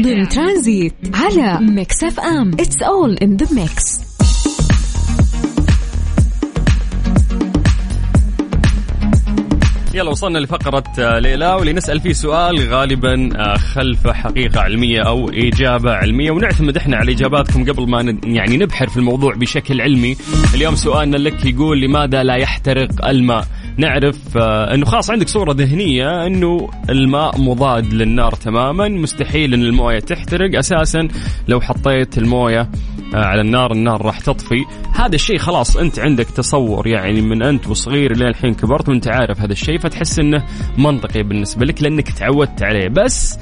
ضمن 0.03 0.29
ترانزيت 0.29 0.93
على 1.13 1.59
ميكس 1.65 2.03
إف 2.03 2.19
أم. 2.19 2.51
It's 2.59 2.81
all 2.81 3.17
in 3.17 3.35
the 3.37 3.47
mix 3.55 4.12
يلا 9.93 10.09
وصلنا 10.09 10.39
لفقرة 10.39 10.83
آه، 10.99 11.19
ليه 11.19 11.45
لا 11.45 11.53
واللي 11.53 11.73
نسأل 11.73 11.99
فيه 11.99 12.13
سؤال 12.13 12.67
غالبا 12.69 13.29
آه، 13.35 13.57
خلفه 13.57 14.13
حقيقة 14.13 14.61
علمية 14.61 15.01
أو 15.01 15.29
إجابة 15.29 15.91
علمية. 15.91 16.31
ونعتمد 16.31 16.77
إحنا 16.77 16.97
على 16.97 17.11
إجاباتكم 17.11 17.71
قبل 17.71 17.89
ما 17.89 18.17
يعني 18.23 18.57
نبحر 18.57 18.87
في 18.89 18.97
الموضوع 18.97 19.35
بشكل 19.35 19.81
علمي. 19.81 20.15
اليوم 20.55 20.75
سؤالنا 20.75 21.17
لك 21.17 21.45
يقول 21.45 21.81
لماذا 21.81 22.23
لا 22.23 22.35
يحترق 22.35 23.07
الماء؟ 23.07 23.45
نعرف 23.77 24.37
آه، 24.37 24.73
إنه 24.73 24.85
خلاص 24.85 25.09
عندك 25.09 25.27
صورة 25.27 25.53
ذهنية 25.53 26.25
إنه 26.25 26.69
الماء 26.89 27.41
مضاد 27.41 27.93
للنار 27.93 28.31
تماما. 28.31 28.87
مستحيل 28.87 29.53
إن 29.53 29.61
الموية 29.61 29.99
تحترق. 29.99 30.57
أساسا 30.57 31.07
لو 31.47 31.61
حطيت 31.61 32.17
الموية 32.17 32.69
على 33.13 33.41
النار 33.41 33.71
النار 33.71 34.05
راح 34.05 34.19
تطفي. 34.19 34.65
هذا 34.95 35.15
الشيء 35.15 35.37
خلاص 35.37 35.77
أنت 35.77 35.99
عندك 35.99 36.25
تصور 36.25 36.87
يعني 36.87 37.21
من 37.21 37.43
أنت 37.43 37.67
وصغير 37.67 38.17
لين 38.17 38.27
الحين 38.27 38.53
كبرت 38.53 38.89
وأنت 38.89 39.07
عارف 39.07 39.41
هذا 39.41 39.51
الشيء 39.51 39.79
فتحس 39.79 40.19
إنه 40.19 40.45
منطقي 40.77 41.23
بالنسبة 41.23 41.65
لك 41.65 41.83
لأنك 41.83 42.11
تعودت 42.11 42.63
عليه. 42.63 42.87
بس 42.87 43.39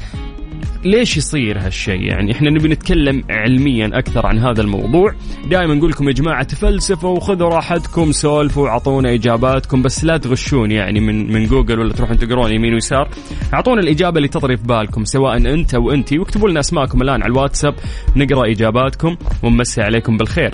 ليش 0.84 1.18
يصير 1.18 1.60
هالشيء؟ 1.60 2.02
يعني 2.02 2.32
إحنا 2.32 2.50
نبي 2.50 2.70
نتكلم 2.70 3.24
علميا 3.30 3.90
أكثر 3.94 4.26
عن 4.26 4.40
هذا 4.40 4.62
الموضوع. 4.62 5.14
دائما 5.50 5.76
نقول 5.76 5.90
لكم 5.90 6.08
يا 6.08 6.14
جماعة 6.14 6.44
تفلسفوا 6.44 7.10
وخذوا 7.10 7.50
راحتكم 7.50 8.12
سولفوا 8.12 8.64
واعطونا 8.64 9.14
إجاباتكم 9.14 9.82
بس 9.82 10.04
لا 10.04 10.18
تغشون 10.18 10.72
يعني 10.72 11.00
من 11.00 11.34
من 11.34 11.46
جوجل 11.46 11.80
ولا 11.80 11.94
تروحون 11.94 12.18
تقرون 12.18 12.54
يمين 12.54 12.74
ويسار. 12.74 13.10
أعطونا 13.54 13.82
الإجابة 13.82 14.18
اللي 14.18 14.28
تطري 14.28 14.58
في 14.58 14.64
بالكم 14.64 15.06
سواء 15.06 15.38
أنت 15.38 15.74
أو 15.74 15.92
انت 15.92 16.14
واكتبوا 16.14 16.50
لنا 16.50 16.60
أسماءكم 16.60 17.02
الآن 17.02 17.22
على 17.22 17.32
الواتساب 17.32 17.76
نقرأ 18.16 18.52
إجاباتكم 18.52 19.18
ونمسي 19.44 19.82
عليكم 19.82 20.18
بالخير. 20.18 20.52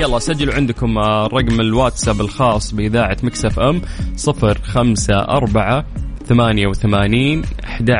يلا 0.00 0.18
سجلوا 0.18 0.54
عندكم 0.54 0.98
رقم 0.98 1.60
الواتساب 1.60 2.20
الخاص 2.20 2.74
بإذاعة 2.74 3.16
مكسف 3.22 3.58
أم 3.58 3.80
صفر 4.16 4.58
خمسة 4.58 5.14
أربعة 5.14 5.86
ثمانية 6.28 6.66
وثمانين 6.66 7.42
أحد 7.64 7.90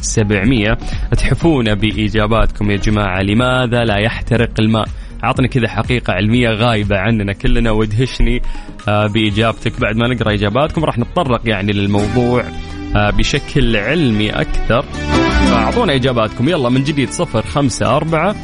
سبعمية. 0.00 0.78
تحفون 1.18 1.74
بإجاباتكم 1.74 2.70
يا 2.70 2.76
جماعة. 2.76 3.22
لماذا 3.22 3.84
لا 3.84 3.96
يحترق 3.98 4.50
الماء؟ 4.58 4.88
عطني 5.22 5.48
كذا 5.48 5.68
حقيقة 5.68 6.12
علمية 6.12 6.48
غايبة 6.48 6.98
عننا 6.98 7.32
كلنا 7.32 7.70
وادهشني 7.70 8.42
آه، 8.88 9.06
بإجابتك. 9.06 9.80
بعد 9.80 9.96
ما 9.96 10.08
نقرأ 10.08 10.34
إجاباتكم 10.34 10.84
راح 10.84 10.98
نتطرق 10.98 11.40
يعني 11.44 11.72
للموضوع 11.72 12.44
آه، 12.96 13.10
بشكل 13.10 13.76
علمي 13.76 14.30
أكثر. 14.30 14.82
فأعطونا 15.50 15.94
إجاباتكم. 15.94 16.48
يلا 16.48 16.68
من 16.68 16.84
جديد 16.84 17.10
صفر 17.10 17.42
خمسة 17.42 17.96
أربعة 17.96 18.36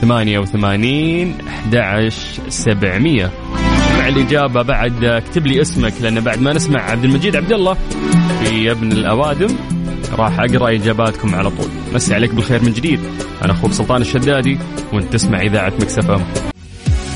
ثمانية 0.00 0.38
وثمانين 0.38 1.34
أحد 1.48 2.08
سبعمية. 2.48 3.30
مع 4.02 4.08
الإجابة 4.08 4.62
بعد 4.62 5.04
اكتب 5.04 5.46
لي 5.46 5.60
اسمك 5.60 5.92
لأن 6.00 6.20
بعد 6.20 6.40
ما 6.40 6.52
نسمع 6.52 6.90
عبد 6.90 7.04
المجيد 7.04 7.36
عبد 7.36 7.52
الله 7.52 7.76
في 8.44 8.70
ابن 8.70 8.92
الأوادم 8.92 9.56
راح 10.12 10.40
أقرأ 10.40 10.70
إجاباتكم 10.74 11.34
على 11.34 11.50
طول. 11.50 11.68
مسي 11.94 12.14
عليك 12.14 12.34
بالخير 12.34 12.62
من 12.62 12.72
جديد. 12.72 13.00
أنا 13.44 13.52
أخوك 13.52 13.72
سلطان 13.72 14.00
الشدادي 14.00 14.58
وأنت 14.92 15.12
تسمع 15.12 15.40
إذاعة 15.40 15.72
مكسف 15.80 16.10
أم. 16.10 16.24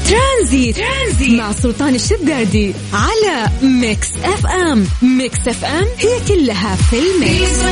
ترانزيت. 0.08 0.76
ترانزيت. 0.76 1.40
مع 1.40 1.52
سلطان 1.52 1.94
الشدادي 1.94 2.74
على 2.92 3.50
ميكس 3.62 4.16
أف 4.24 4.46
أم. 4.46 4.84
ميكس 5.02 5.48
أف 5.48 5.64
أم 5.64 5.86
هي 5.98 6.20
كلها 6.28 6.76
في 6.76 6.96
ال 6.98 7.14
mix 7.14 7.62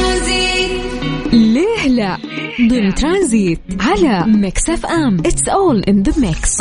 ليه 1.32 1.88
لا؟ 1.88 2.18
ضمن 2.70 2.94
ترانزيت 2.94 3.60
على 3.80 4.24
ميكس 4.26 4.70
أف 4.70 4.86
أم. 4.86 5.16
It's 5.26 5.48
all 5.48 5.82
in 5.82 6.02
the 6.02 6.12
mix 6.20 6.58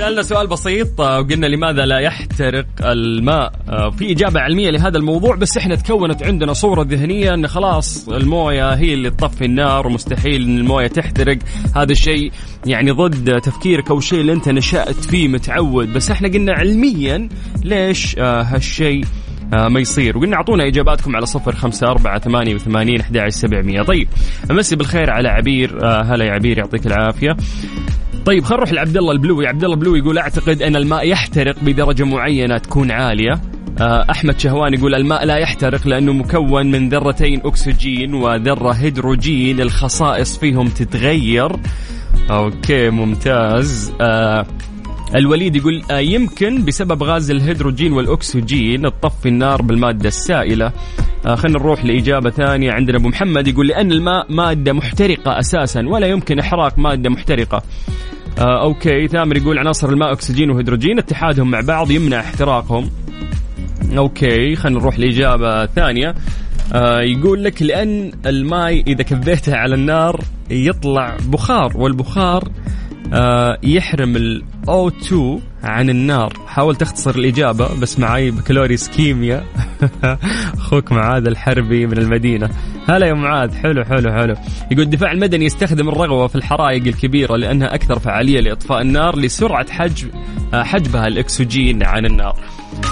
سألنا 0.00 0.22
سؤال 0.22 0.46
بسيط 0.46 1.00
آه، 1.00 1.20
وقلنا 1.20 1.46
لماذا 1.46 1.86
لا 1.86 1.98
يحترق 1.98 2.66
الماء؟ 2.80 3.52
آه، 3.68 3.90
في 3.90 4.12
إجابة 4.12 4.40
علمية 4.40 4.70
لهذا 4.70 4.98
الموضوع 4.98 5.36
بس 5.36 5.56
إحنا 5.56 5.74
تكونت 5.74 6.22
عندنا 6.22 6.52
صورة 6.52 6.82
ذهنية 6.82 7.34
أن 7.34 7.46
خلاص 7.46 8.08
الموية 8.08 8.74
هي 8.74 8.94
اللي 8.94 9.10
تطفي 9.10 9.44
النار 9.44 9.86
ومستحيل 9.86 10.44
أن 10.44 10.58
الموية 10.58 10.86
تحترق. 10.86 11.38
هذا 11.76 11.92
الشيء 11.92 12.32
يعني 12.66 12.90
ضد 12.90 13.40
تفكيرك 13.40 13.90
أو 13.90 13.98
الشيء 13.98 14.20
اللي 14.20 14.32
أنت 14.32 14.48
نشأت 14.48 15.04
فيه 15.04 15.28
متعود. 15.28 15.92
بس 15.92 16.10
إحنا 16.10 16.28
قلنا 16.28 16.52
علميا 16.52 17.28
ليش 17.64 18.18
آه، 18.18 18.42
هالشيء 18.42 19.04
ما 19.52 19.80
يصير. 19.80 20.18
وقلنا 20.18 20.36
أعطونا 20.36 20.66
إجاباتكم 20.66 21.16
على 21.16 21.26
صفر 21.26 21.52
خمسة 21.52 21.86
أربعة 21.86 22.18
ثمانية 22.18 22.54
وثمانين 22.54 23.00
أحد 23.00 23.28
سبعمية. 23.28 23.82
طيب 23.82 24.08
أمسي 24.50 24.76
بالخير 24.76 25.10
على 25.10 25.28
عبير 25.28 25.86
هلا 25.86 26.24
يا 26.24 26.32
عبير 26.32 26.58
يعطيك 26.58 26.86
العافية. 26.86 27.36
طيب 28.24 28.44
خلينا 28.44 28.56
نروح 28.56 28.72
لعبد 28.72 28.96
الله 28.96 29.12
البلوي 29.12 29.46
عبد 29.46 29.64
الله 29.64 29.74
البلوي 29.74 29.98
يقول 29.98 30.18
أعتقد 30.18 30.62
أن 30.62 30.76
الماء 30.76 31.08
يحترق 31.08 31.54
بدرجة 31.62 32.04
معينة 32.04 32.58
تكون 32.58 32.90
عالية. 32.90 33.40
آه، 33.80 34.06
أحمد 34.10 34.40
شهوان 34.40 34.74
يقول 34.74 34.94
الماء 34.94 35.24
لا 35.24 35.36
يحترق 35.36 35.86
لأنه 35.86 36.12
مكون 36.12 36.70
من 36.70 36.88
ذرتين 36.88 37.40
أكسجين 37.44 38.14
وذرة 38.14 38.72
هيدروجين. 38.72 39.60
الخصائص 39.60 40.38
فيهم 40.38 40.68
تتغير. 40.68 41.52
Okay 42.30 42.90
ممتاز. 42.90 43.92
آه 44.00 44.46
الوليد 45.14 45.56
يقول 45.56 45.82
آه 45.90 45.98
يمكن 45.98 46.64
بسبب 46.64 47.02
غاز 47.02 47.30
الهيدروجين 47.30 47.92
والأكسجين 47.92 48.82
تطفي 48.82 49.28
النار 49.28 49.62
بالمادة 49.62 50.08
السائلة. 50.08 50.72
آه 51.26 51.34
خلينا 51.34 51.58
نروح 51.58 51.84
لإجابة 51.84 52.30
ثانية 52.30 52.72
عندنا. 52.72 52.96
أبو 52.98 53.08
محمد 53.08 53.48
يقول 53.48 53.68
لأن 53.68 53.92
الماء 53.92 54.32
مادة 54.32 54.72
محترقة 54.72 55.38
أساسا 55.38 55.88
ولا 55.88 56.06
يمكن 56.06 56.38
إحراق 56.38 56.78
مادة 56.78 57.10
محترقة. 57.10 57.62
آه 58.38 58.62
okay. 58.62 59.08
ثامر 59.08 59.36
يقول 59.36 59.58
عناصر 59.58 59.88
الماء 59.88 60.12
أكسجين 60.12 60.50
وهيدروجين 60.50 60.98
اتحادهم 60.98 61.50
مع 61.50 61.60
بعض 61.60 61.90
يمنع 61.90 62.20
احتراقهم. 62.20 62.90
Okay. 63.96 64.56
خلينا 64.56 64.80
نروح 64.80 64.98
لإجابة 64.98 65.66
ثانية. 65.66 66.14
آه 66.72 67.00
يقول 67.00 67.44
لك 67.44 67.62
لأن 67.62 68.12
الماء 68.26 68.82
إذا 68.86 69.02
كبيته 69.02 69.56
على 69.56 69.74
النار 69.74 70.20
يطلع 70.50 71.16
بخار 71.28 71.72
والبخار 71.76 72.48
يحرم 73.62 74.16
ال 74.16 74.42
O2 74.66 75.14
عن 75.64 75.90
النار. 75.90 76.32
حاول 76.46 76.76
تختصر 76.76 77.14
الإجابة 77.14 77.80
بس 77.80 77.98
معي 77.98 78.30
بكالوريوس 78.30 78.88
كيمياء. 78.88 79.44
أخوك 80.58 80.92
معاذ 80.92 81.26
الحربي 81.26 81.86
من 81.86 81.98
المدينة. 81.98 82.50
هلا 82.88 83.06
يا 83.06 83.14
معاذ. 83.14 83.54
حلو 83.54 83.84
حلو 83.84 84.12
حلو. 84.12 84.34
يقول 84.70 84.82
الدفاع 84.82 85.12
المدني 85.12 85.44
يستخدم 85.44 85.88
الرغوة 85.88 86.26
في 86.26 86.36
الحرائق 86.36 86.86
الكبيرة 86.86 87.36
لأنها 87.36 87.74
أكثر 87.74 87.98
فعالية 87.98 88.40
لإطفاء 88.40 88.82
النار 88.82 89.18
لسرعة 89.18 89.72
حجب 89.72 90.10
آه، 90.54 90.62
حجبها 90.62 91.06
الأكسجين 91.06 91.82
عن 91.82 92.06
النار. 92.06 92.36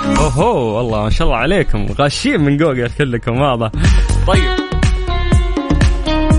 أوهو 0.06 0.76
والله 0.76 1.02
ما 1.02 1.10
شاء 1.10 1.26
الله 1.28 1.38
عليكم. 1.38 1.86
غاشين 2.00 2.40
من 2.40 2.56
جوجل 2.56 2.90
كلكم 2.98 3.40
واضح. 3.40 3.70
طيب. 4.26 4.67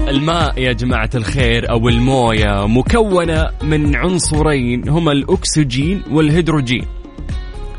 الماء 0.09 0.59
يا 0.61 0.73
جماعة 0.73 1.09
الخير 1.15 1.69
أو 1.69 1.89
الموية 1.89 2.67
مكونة 2.67 3.49
من 3.63 3.95
عنصرين 3.95 4.89
هما 4.89 5.11
الأكسجين 5.11 6.03
والهيدروجين. 6.11 6.85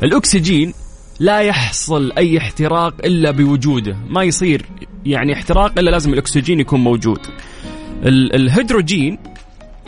الأكسجين 0.03 0.73
لا 1.19 1.39
يحصل 1.39 2.11
أي 2.17 2.37
احتراق 2.37 2.93
إلا 3.05 3.31
بوجوده 3.31 3.97
ما 4.09 4.23
يصير 4.23 4.65
يعني 5.05 5.33
احتراق 5.33 5.79
إلا 5.79 5.89
لازم 5.89 6.13
الأكسجين 6.13 6.59
يكون 6.59 6.79
موجود. 6.79 7.19
الهيدروجين 8.05 9.17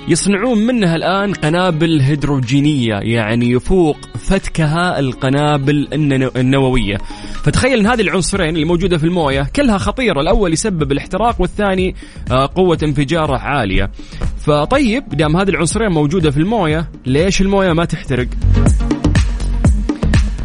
يصنعون 0.07 0.57
منها 0.57 0.95
الآن 0.95 1.33
قنابل 1.33 2.01
هيدروجينية 2.01 2.93
يعني 2.93 3.51
يفوق 3.51 3.97
فتكها 4.19 5.00
القنابل 5.00 5.88
النووية. 6.35 6.97
فتخيل 7.43 7.79
أن 7.79 7.88
هذه 7.88 8.01
العنصرين 8.01 8.55
اللي 8.55 8.65
موجودة 8.65 8.97
في 8.97 9.03
الموية 9.03 9.47
كلها 9.55 9.77
خطيرة 9.77 10.21
الأول 10.21 10.53
يسبب 10.53 10.91
الاحتراق 10.91 11.41
والثاني 11.41 11.95
آه، 12.31 12.50
قوة 12.55 12.77
انفجاره 12.83 13.38
عالية. 13.38 13.91
فطيب 14.38 15.03
دام 15.09 15.38
هذه 15.38 15.50
العنصرين 15.50 15.91
موجودة 15.91 16.31
في 16.31 16.38
الموية 16.38 16.89
ليش 17.05 17.41
الموية 17.41 17.73
ما 17.73 17.85
تحترق؟ 17.85 18.27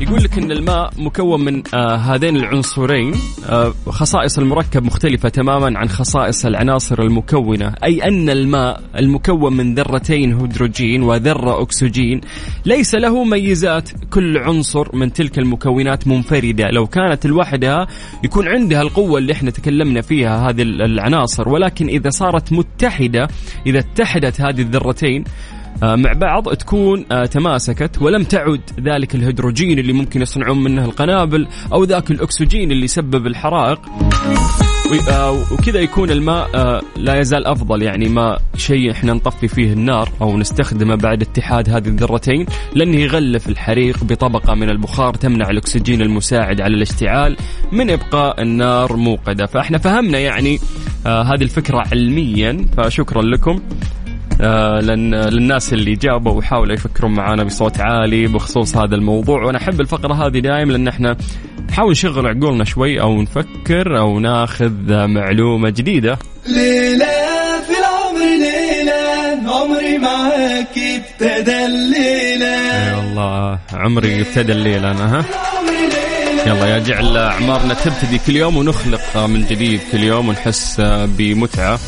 يقول 0.01 0.23
لك 0.23 0.39
إن 0.39 0.53
الماء 0.53 0.91
مكون 0.99 1.45
من 1.45 1.63
آه 1.75 1.97
هذين 1.97 2.37
العنصرين 2.37 3.15
آه 3.49 3.75
خصائص 3.87 4.39
المركب 4.39 4.85
مختلفة 4.85 5.29
تماما 5.29 5.79
عن 5.79 5.89
خصائص 5.89 6.47
العناصر 6.47 7.03
المكونة 7.03 7.75
أي 7.85 8.05
أن 8.05 8.31
الماء 8.31 8.83
المكون 8.97 9.57
من 9.57 9.75
ذرتين 9.75 10.33
هيدروجين 10.41 11.03
وذرة 11.03 11.63
أكسجين 11.63 12.21
ليس 12.65 12.95
له 12.95 13.25
ميزات 13.25 13.91
كل 14.11 14.39
عنصر 14.39 14.97
من 14.97 15.13
تلك 15.13 15.39
المكونات 15.39 16.09
منفردة. 16.09 16.71
لو 16.71 16.87
كانت 16.87 17.27
لوحدها 17.27 17.87
يكون 18.25 18.49
عندها 18.49 18.83
القوة 18.83 19.19
اللي 19.19 19.33
إحنا 19.33 19.51
تكلمنا 19.51 20.01
فيها 20.01 20.49
هذه 20.51 20.63
العناصر. 20.63 21.49
ولكن 21.49 21.89
إذا 21.89 22.11
صارت 22.11 22.53
متحدة 22.53 23.29
إذا 23.67 23.79
اتحدت 23.79 24.41
هذه 24.41 24.61
الذرتين 24.61 25.25
مع 25.83 26.13
بعض 26.13 26.49
تكون 26.49 27.05
آه، 27.13 27.27
تماسكت 27.27 28.03
ولم 28.03 28.25
تعد 28.25 28.61
ذلك 28.81 29.15
الهيدروجين 29.15 29.79
اللي 29.79 29.93
ممكن 29.93 30.23
يصنعون 30.23 30.63
منه 30.65 30.85
القنابل 30.85 31.49
أو 31.73 31.85
ذاك 31.85 32.11
الأكسجين 32.11 32.71
اللي 32.73 32.85
يسبب 32.85 33.27
الحرائق. 33.27 33.81
آه، 35.11 35.53
وكذا 35.53 35.81
يكون 35.81 36.11
الماء 36.11 36.49
لا 36.97 37.21
يزال 37.21 37.47
أفضل. 37.47 37.83
يعني 37.83 38.09
ما 38.09 38.39
شيء 38.57 38.91
إحنا 38.91 39.13
نطفي 39.13 39.49
فيه 39.49 39.73
النار 39.73 40.13
أو 40.21 40.39
نستخدمه 40.39 40.95
بعد 40.95 41.23
اتحاد 41.23 41.71
هذه 41.71 41.89
الذرتين 41.89 42.47
لأنه 42.75 42.97
يغلف 42.97 43.49
الحريق 43.49 44.05
بطبقة 44.05 44.55
من 44.55 44.71
البخار 44.71 45.15
تمنع 45.15 45.51
الأكسجين 45.51 46.03
المساعد 46.03 46.61
على 46.61 46.75
الاشتعال 46.75 47.37
من 47.73 47.91
إبقاء 47.91 48.43
النار 48.43 48.97
موقدة. 48.97 49.47
فإحنا 49.47 49.79
فهمنا 49.79 50.19
يعني 50.19 50.59
هذه 51.07 51.43
الفكرة 51.43 51.85
علميا. 51.93 52.67
فشكرا 52.77 53.23
لكم. 53.23 53.51
آه، 53.51 53.98
للناس 54.41 55.73
اللي 55.73 55.95
جاوبوا 55.95 56.33
وحاولوا 56.33 56.75
يفكرون 56.75 57.15
معنا 57.15 57.45
بصوت 57.45 57.81
عالي 57.81 58.27
بخصوص 58.27 58.77
هذا 58.77 58.95
الموضوع. 58.95 59.45
وأنا 59.45 59.59
أحب 59.59 59.81
الفقرة 59.81 60.15
هذه 60.15 60.39
دائما 60.39 60.73
لأن 60.73 60.89
إحنا 60.89 61.17
نحاول 61.69 61.91
نشغل 61.91 62.27
عقولنا 62.27 62.65
شوي 62.65 63.01
أو 63.01 63.23
نفكر 63.23 63.99
أو 63.99 64.19
ناخذ 64.21 65.07
معلومة 65.07 65.71
جديدة. 65.71 66.19
ليلة 66.47 67.07
في 67.67 67.75
العمر 67.79 68.19
ليلة 68.19 69.53
عمري 69.53 69.99
معاك 69.99 70.79
ابتدى 70.79 71.67
الليلة. 71.67 72.47
يا 72.47 73.01
الله 73.01 73.59
عمري 73.73 74.21
ابتدى 74.21 74.53
الليلة 74.53 74.91
أنا 74.91 75.19
ها؟ 75.19 75.25
يلا 76.47 76.67
يا 76.67 76.79
جعل 76.79 77.17
أعمارنا 77.17 77.75
تبتدي 77.75 78.19
كل 78.27 78.37
يوم 78.37 78.57
ونخلق 78.57 79.17
من 79.17 79.47
جديد 79.47 79.81
كل 79.93 80.03
يوم 80.03 80.29
ونحس 80.29 80.81
بمتعة. 81.07 81.79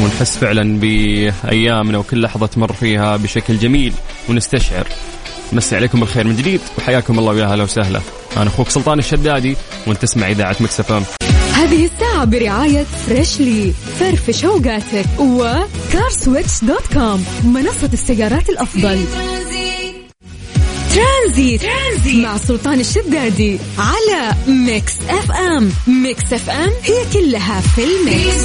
ونحس 0.00 0.36
فعلا 0.38 0.80
بايامنا 0.80 1.98
وكل 1.98 2.22
لحظة 2.22 2.46
تمر 2.46 2.72
فيها 2.72 3.16
بشكل 3.16 3.58
جميل 3.58 3.92
ونستشعر. 4.28 4.86
مسي 5.52 5.76
عليكم 5.76 6.00
بالخير 6.00 6.26
من 6.26 6.36
جديد 6.36 6.60
وحياكم 6.78 7.18
الله 7.18 7.32
ويا 7.32 7.46
هلا 7.46 7.62
وسهلا. 7.64 8.00
أنا 8.36 8.46
أخوك 8.46 8.68
سلطان 8.68 8.98
الشدادي 8.98 9.56
وأنت 9.86 10.02
تسمع 10.02 10.28
إذاعة 10.28 10.56
مكس 10.60 10.78
أف 10.78 10.90
أم 10.90 11.02
هذه 11.54 11.84
الساعة 11.84 12.24
برعاية 12.24 12.86
فريشلي 13.06 13.72
فرفش 14.00 14.44
اوقاتك 14.44 15.06
وكارسويتش 15.18 16.64
dot 16.64 16.86
com 16.92 17.24
منصة 17.44 17.90
السيارات 17.92 18.48
الأفضل. 18.48 19.04
ترانزيت. 20.94 21.62
ترانزيت. 21.62 21.62
مع 22.24 22.36
سلطان 22.36 22.80
الشدادي 22.80 23.58
على 23.78 24.34
ميكس 24.48 24.94
إف 25.08 25.32
إم. 25.32 25.72
ميكس 25.86 26.32
إف 26.32 26.50
إم 26.50 26.72
هي 26.84 27.04
كلها 27.12 27.60
في 27.60 27.84
ال 27.84 27.99
mix 27.99 28.44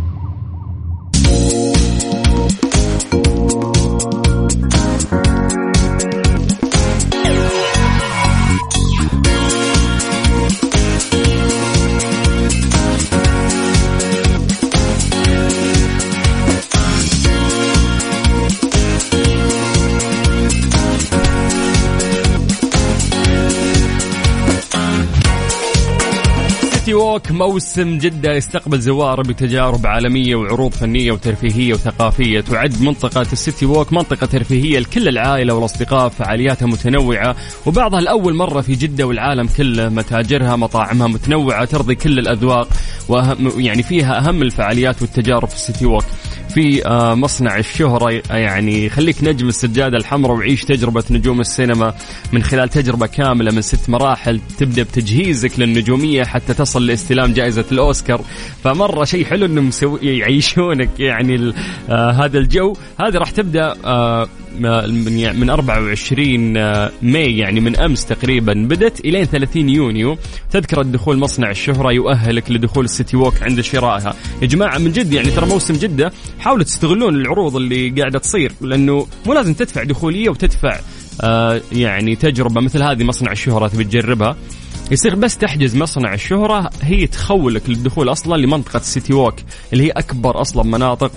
سيتي 26.81 26.93
ووك 26.93 27.31
موسم 27.31 27.97
جدة 27.97 28.33
يستقبل 28.33 28.79
زواره 28.79 29.21
بتجارب 29.21 29.87
عالمية 29.87 30.35
وعروض 30.35 30.71
فنية 30.73 31.11
وترفيهية 31.11 31.73
وثقافية. 31.73 32.41
تعد 32.41 32.81
منطقة 32.81 33.21
السيتي 33.21 33.65
ووك 33.65 33.93
منطقة 33.93 34.25
ترفيهية 34.25 34.79
لكل 34.79 35.07
العائلة 35.07 35.53
والأصدقاء 35.53 36.09
فعالياتها 36.09 36.65
متنوعة 36.65 37.35
وبعضها 37.65 38.01
لأول 38.01 38.33
مرة 38.35 38.61
في 38.61 38.75
جدة 38.75 39.07
والعالم 39.07 39.47
كله. 39.47 39.89
متاجرها 39.89 40.55
مطاعمها 40.55 41.07
متنوعة 41.07 41.65
ترضي 41.65 41.95
كل 41.95 42.19
الأذواق 42.19 42.67
وأهم 43.09 43.51
يعني 43.57 43.83
فيها 43.83 44.17
أهم 44.19 44.41
الفعاليات 44.41 45.01
والتجارب 45.01 45.47
في 45.47 45.55
السيتي 45.55 45.85
ووك 45.85 46.05
في 46.53 46.85
آه، 46.85 47.15
مصنع 47.15 47.57
الشهرة 47.57 48.21
يعني 48.29 48.89
خليك 48.89 49.23
نجم 49.23 49.47
السجادة 49.47 49.97
الحمراء 49.97 50.37
وعيش 50.37 50.65
تجربة 50.65 51.03
نجوم 51.11 51.39
السينما 51.39 51.93
من 52.33 52.43
خلال 52.43 52.69
تجربة 52.69 53.07
كاملة 53.07 53.51
من 53.51 53.61
ست 53.61 53.89
مراحل 53.89 54.41
تبدأ 54.57 54.83
بتجهيزك 54.83 55.59
للنجومية 55.59 56.23
حتى 56.23 56.53
تصل 56.53 56.85
لاستلام 56.85 57.33
جائزة 57.33 57.65
الأوسكار. 57.71 58.21
فمرة 58.63 59.03
شيء 59.03 59.25
حلو 59.25 59.47
مسوي 59.47 59.99
يعيشونك 60.01 60.99
يعني 60.99 61.53
آه 61.89 62.11
هذا 62.11 62.37
الجو. 62.37 62.73
هذه 62.99 63.17
راح 63.17 63.31
تبدأ 63.31 63.75
آه 63.85 64.27
من 64.59 65.39
من 65.39 65.49
24 65.49 66.57
آه، 66.57 66.91
May 67.01 67.37
يعني 67.37 67.59
من 67.59 67.75
أمس 67.75 68.05
تقريبا 68.05 68.53
بدت 68.53 68.99
الين 69.05 69.25
30 69.25 69.69
يونيو. 69.69 70.17
تذكره 70.51 70.81
دخول 70.83 71.17
مصنع 71.17 71.49
الشهرة 71.49 71.91
يؤهلك 71.91 72.51
لدخول 72.51 72.85
ال 72.85 72.91
City 72.91 73.17
Walk 73.17 73.43
عند 73.43 73.61
شرائها. 73.61 74.15
يا 74.41 74.47
جماعة 74.47 74.77
من 74.77 74.91
جد 74.91 75.13
يعني 75.13 75.31
ترى 75.31 75.45
موسم 75.45 75.73
جدة 75.73 76.11
حاولوا 76.39 76.63
تستغلون 76.63 77.15
العروض 77.15 77.55
اللي 77.55 77.89
قاعدة 77.89 78.19
تصير 78.19 78.51
لأنه 78.61 79.07
مو 79.25 79.33
لازم 79.33 79.53
تدفع 79.53 79.83
دخولية 79.83 80.29
وتدفع 80.29 80.79
آه 81.21 81.61
يعني 81.71 82.15
تجربة 82.15 82.61
مثل 82.61 82.83
هذه 82.83 83.03
مصنع 83.03 83.31
الشهرة 83.31 83.67
تبي 83.67 83.83
تجربها. 83.83 84.35
يصير 84.91 85.15
بس 85.15 85.37
تحجز 85.37 85.75
مصنع 85.75 86.13
الشهرة 86.13 86.69
هي 86.81 87.07
تخولك 87.07 87.69
للدخول 87.69 88.11
أصلا 88.11 88.37
لمنطقة 88.37 88.77
ال 88.77 88.84
City 88.84 89.13
Walk 89.13 89.35
اللي 89.73 89.83
هي 89.83 89.91
أكبر 89.91 90.41
أصلا 90.41 90.63
مناطق. 90.63 91.11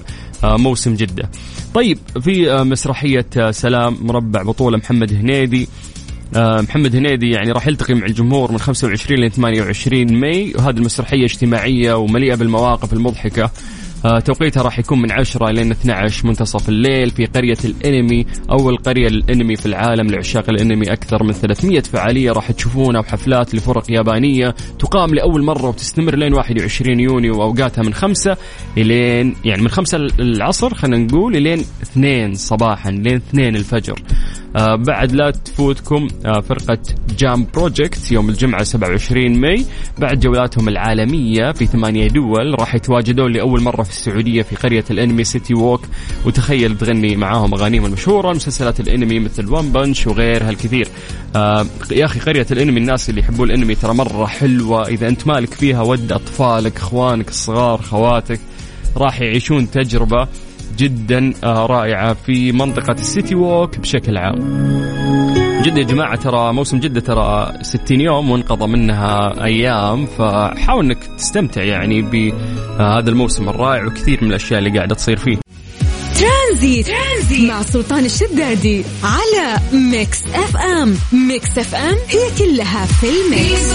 موسم 0.45 0.95
جدة. 0.95 1.31
طيب 1.75 1.99
في 2.21 2.53
آه، 2.53 2.63
مسرحية 2.63 3.27
آه، 3.37 3.51
سلام 3.51 3.97
مربع 4.01 4.43
بطولة 4.43 4.77
محمد 4.77 5.13
هنيدي. 5.13 5.69
محمد 6.37 6.97
هنيدي 6.97 7.31
يعني 7.31 7.53
راح 7.53 7.67
يلتقي 7.67 7.95
مع 7.95 8.07
الجمهور 8.07 8.53
من 8.53 8.59
25 8.59 9.21
ل 9.21 9.31
28 9.31 10.21
May. 10.21 10.53
وهذه 10.57 10.77
المسرحية 10.77 11.25
اجتماعية 11.25 11.95
ومليئة 11.95 12.35
بالمواقف 12.35 12.93
المضحكة. 12.93 13.43
آه، 13.45 13.51
توقيتها 14.25 14.63
راح 14.63 14.79
يكون 14.79 15.03
من 15.03 15.13
10 15.13 15.51
لين 15.51 15.71
12 15.71 16.27
منتصف 16.27 16.69
الليل 16.69 17.11
في 17.11 17.27
قرية 17.27 17.57
الإنمي 17.65 18.27
أول 18.51 18.77
قرية 18.77 19.09
للإنمي 19.09 19.57
في 19.57 19.67
العالم 19.67 20.07
لعشاق 20.07 20.51
الإنمي 20.51 20.93
أكثر 20.93 21.23
من 21.23 21.33
300 21.33 21.81
فعالية 21.81 22.33
راح 22.33 22.53
تشوفونها 22.53 23.01
وحفلات 23.01 23.55
لفرق 23.55 23.91
يابانية 23.91 24.55
تقام 24.79 25.15
لأول 25.15 25.43
مرة 25.43 25.69
وتستمر 25.69 26.17
لين 26.17 26.35
21 26.35 27.01
يونيو 27.01 27.39
وأوقاتها 27.39 27.83
من 27.83 27.95
5 27.95 28.37
لين 28.77 29.37
يعني 29.45 29.63
من 29.63 29.69
5 29.69 29.99
العصر 30.21 30.75
خلينا 30.75 30.99
نقول 30.99 31.43
لين 31.43 31.59
2 31.83 32.35
صباحا 32.35 32.91
لين 32.91 33.17
2 33.17 33.57
الفجر. 33.57 33.99
آه 34.57 34.75
بعد 34.77 35.13
لا 35.13 35.31
تفوتكم 35.31 36.09
آه 36.27 36.41
فرقة 36.41 36.79
JAM 37.19 37.47
Project 37.55 38.13
يوم 38.13 38.29
الجمعة 38.29 38.63
27 38.63 39.41
May. 39.41 39.65
بعد 39.99 40.21
جولاتهم 40.21 40.69
العالمية 40.69 41.53
في 41.53 41.67
ثمانية 41.67 42.09
دول 42.09 42.61
راح 42.61 42.75
يتواجدون 42.75 43.33
لأول 43.33 43.63
مرة 43.63 43.83
في 43.83 43.91
السعودية 43.91 44.43
في 44.43 44.57
قرية 44.57 44.85
الأنمي 44.91 45.25
City 45.25 45.55
Walk 45.55 45.81
وتخيل 46.27 46.79
تغني 46.79 47.17
معاهم 47.17 47.55
أغانيهم 47.55 47.85
المشهورة 47.85 48.33
مسلسلات 48.33 48.81
الأنمي 48.81 49.19
مثل 49.21 49.53
One 49.53 49.73
Punch 49.73 50.07
وغيرها 50.07 50.51
الكثير 50.51 50.89
آه 51.37 51.67
يا 51.91 52.05
أخي 52.05 52.21
قرية 52.21 52.47
الأنمي 52.51 52.81
الناس 52.81 53.11
اللي 53.11 53.21
يحبون 53.21 53.51
الأنمي 53.51 53.75
ترى 53.75 53.95
مرة 53.95 54.27
حلوة. 54.27 54.89
إذا 54.89 55.09
أنت 55.09 55.27
مالك 55.27 55.55
فيها 55.55 55.83
ود 55.83 56.13
أطفالك 56.13 56.77
إخوانك 56.77 57.29
الصغار 57.29 57.83
خواتك 57.83 58.41
راح 58.97 59.21
يعيشون 59.21 59.71
تجربة. 59.71 60.29
جدا 60.77 61.33
آه، 61.45 61.67
رائعة 61.67 62.15
في 62.27 62.53
منطقة 62.53 62.93
ال 62.93 63.01
City 63.01 63.35
Walk 63.35 63.79
بشكل 63.79 64.17
عام. 64.17 64.35
جدة 65.63 65.79
يا 65.79 65.85
جماعة 65.87 66.17
ترى 66.17 66.53
موسم 66.53 66.79
جدة 66.79 67.01
ترى 67.01 67.53
60 67.63 68.01
يوم 68.01 68.31
وانقضى 68.31 68.67
منها 68.67 69.45
أيام 69.45 70.07
فحاول 70.07 70.85
أنك 70.85 70.99
تستمتع 71.19 71.63
يعني 71.63 72.03
بهذا 72.03 73.11
الموسم 73.11 73.49
الرائع 73.49 73.87
وكثير 73.87 74.19
من 74.25 74.29
الأشياء 74.29 74.59
اللي 74.59 74.71
قاعدة 74.77 74.95
تصير 74.95 75.17
فيه. 75.17 75.39
Tranzit, 76.19 76.87
Tranzit 76.87 77.51
مع 77.51 77.63
سلطان 77.63 78.05
الشدادي 78.05 78.85
على 79.05 79.59
Mix 79.73 80.27
FM 80.27 80.97
Mix 81.29 81.59
FM 81.59 81.97
هي 82.09 82.39
كلها 82.39 82.87
في 82.87 83.07
ال 83.07 83.20
Mix. 83.20 83.75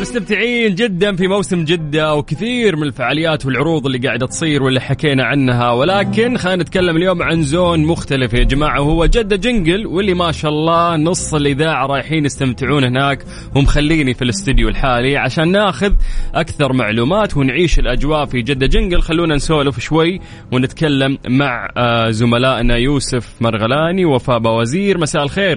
مستمتعين 0.00 0.74
جدا 0.74 1.16
في 1.16 1.28
موسم 1.28 1.64
جدة 1.64 2.14
وكثير 2.14 2.76
من 2.76 2.82
الفعاليات 2.82 3.46
والعروض 3.46 3.86
اللي 3.86 3.98
قاعدة 3.98 4.26
تصير 4.26 4.62
واللي 4.62 4.80
حكينا 4.80 5.24
عنها. 5.24 5.70
ولكن 5.70 6.36
خلينا 6.36 6.62
نتكلم 6.62 6.96
اليوم 6.96 7.22
عن 7.22 7.42
زون 7.42 7.84
مختلف 7.84 8.34
يا 8.34 8.44
جماعة 8.44 8.80
وهو 8.80 9.06
جدة 9.06 9.36
جنجل 9.36 9.86
واللي 9.86 10.14
ما 10.14 10.32
شاء 10.32 10.50
الله 10.50 10.96
نص 10.96 11.34
الإذاعة 11.34 11.86
رايحين 11.86 12.24
يستمتعون 12.24 12.84
هناك 12.84 13.24
ومخليني 13.56 14.14
في 14.14 14.22
الاستديو 14.22 14.68
الحالي 14.68 15.16
عشان 15.16 15.52
ناخذ 15.52 15.92
أكثر 16.34 16.72
معلومات 16.72 17.36
ونعيش 17.36 17.78
الأجواء 17.78 18.24
في 18.24 18.42
جدة 18.42 18.66
جنجل. 18.66 19.02
خلونا 19.02 19.34
نسولف 19.34 19.78
شوي 19.78 20.20
ونتكلم 20.52 21.18
مع 21.28 21.68
آه، 21.76 22.10
زملائنا 22.10 22.76
يوسف 22.76 23.34
مرغلاني 23.40 24.04
وفاء 24.04 24.42
وزير 24.46 24.98
مساء 24.98 25.22
الخير. 25.22 25.56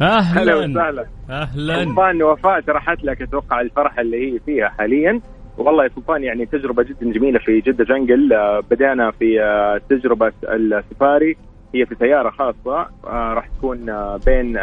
أهلا. 0.00 0.56
وسهلا. 0.56 1.06
أهلا. 1.30 1.84
سلطان 1.84 2.22
وفاء 2.22 2.60
شرحت 2.60 3.04
لك 3.04 3.22
أتوقع 3.22 3.60
الفرحه 3.60 4.00
اللي 4.00 4.34
هي 4.34 4.38
فيها 4.38 4.68
حاليا. 4.68 5.20
والله 5.58 5.84
يا 5.84 5.88
سلطان 5.96 6.24
يعني 6.24 6.46
تجربة 6.46 6.82
جدا 6.82 7.12
جميلة 7.12 7.38
في 7.38 7.60
جدة 7.60 7.84
جنجل. 7.84 8.32
آه، 8.32 8.60
بدأنا 8.70 9.10
في 9.10 9.42
آه، 9.42 9.80
تجربة 9.90 10.32
السفاري. 10.44 11.36
هي 11.74 11.86
في 11.86 11.94
سيارة 11.94 12.30
خاصة. 12.30 12.86
آه، 13.06 13.32
راح 13.34 13.48
تكون 13.58 13.86
بين 14.26 14.58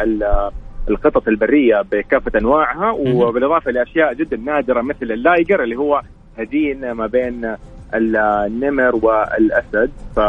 القطط 0.89 1.27
البرية 1.27 1.81
بكافة 1.91 2.39
أنواعها. 2.39 2.91
وبالإضافة 2.91 3.71
لأشياء 3.71 4.13
جدا 4.13 4.37
نادرة 4.37 4.81
مثل 4.81 5.11
اللايجر 5.11 5.63
اللي 5.63 5.75
هو 5.75 6.01
هجين 6.37 6.91
ما 6.91 7.07
بين 7.07 7.55
النمر 7.93 8.95
والأسد. 8.95 9.91
ف 10.15 10.19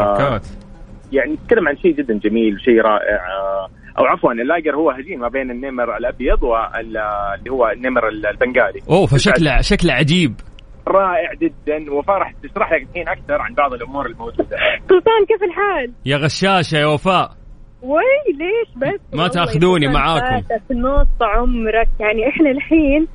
يعني 1.11 1.33
نتكلم 1.33 1.67
عن 1.67 1.77
شيء 1.77 1.95
جدا 1.95 2.13
جميل 2.13 2.61
شيء 2.61 2.81
رائع. 2.81 3.19
أو 3.99 4.05
عفوا 4.05 4.31
اللاجر 4.31 4.75
هو 4.75 4.91
هجين 4.91 5.19
ما 5.19 5.27
بين 5.27 5.51
النمر 5.51 5.97
الأبيض 5.97 6.43
واللي 6.43 7.51
هو 7.51 7.69
النمر 7.69 8.07
البنغالي. 8.07 8.79
أوه 8.89 9.05
فشكله 9.05 9.61
شكله 9.61 9.93
عجيب. 9.93 10.33
رائع 10.87 11.33
جدا 11.33 11.93
وفاء 11.93 12.17
راح 12.17 12.33
تشرح 12.43 12.73
لك 12.73 12.87
الحين 12.89 13.07
أكثر 13.07 13.41
عن 13.41 13.53
بعض 13.53 13.73
الأمور 13.73 14.05
الموجودة. 14.05 14.57
سلطان 14.89 15.25
كيف 15.27 15.43
الحال؟ 15.43 15.91
يا 16.05 16.17
غشاشة 16.17 16.77
يا 16.77 16.85
وفاء. 16.85 17.31
وي 17.81 18.33
ليش 18.33 18.77
بس؟ 18.77 19.19
ما 19.19 19.27
تأخذوني 19.27 19.87
معاكم. 19.87 20.41
في 20.67 20.73
نص 20.73 21.21
عمرك. 21.21 21.87
يعني 21.99 22.29
إحنا 22.29 22.51
الحين 22.51 23.07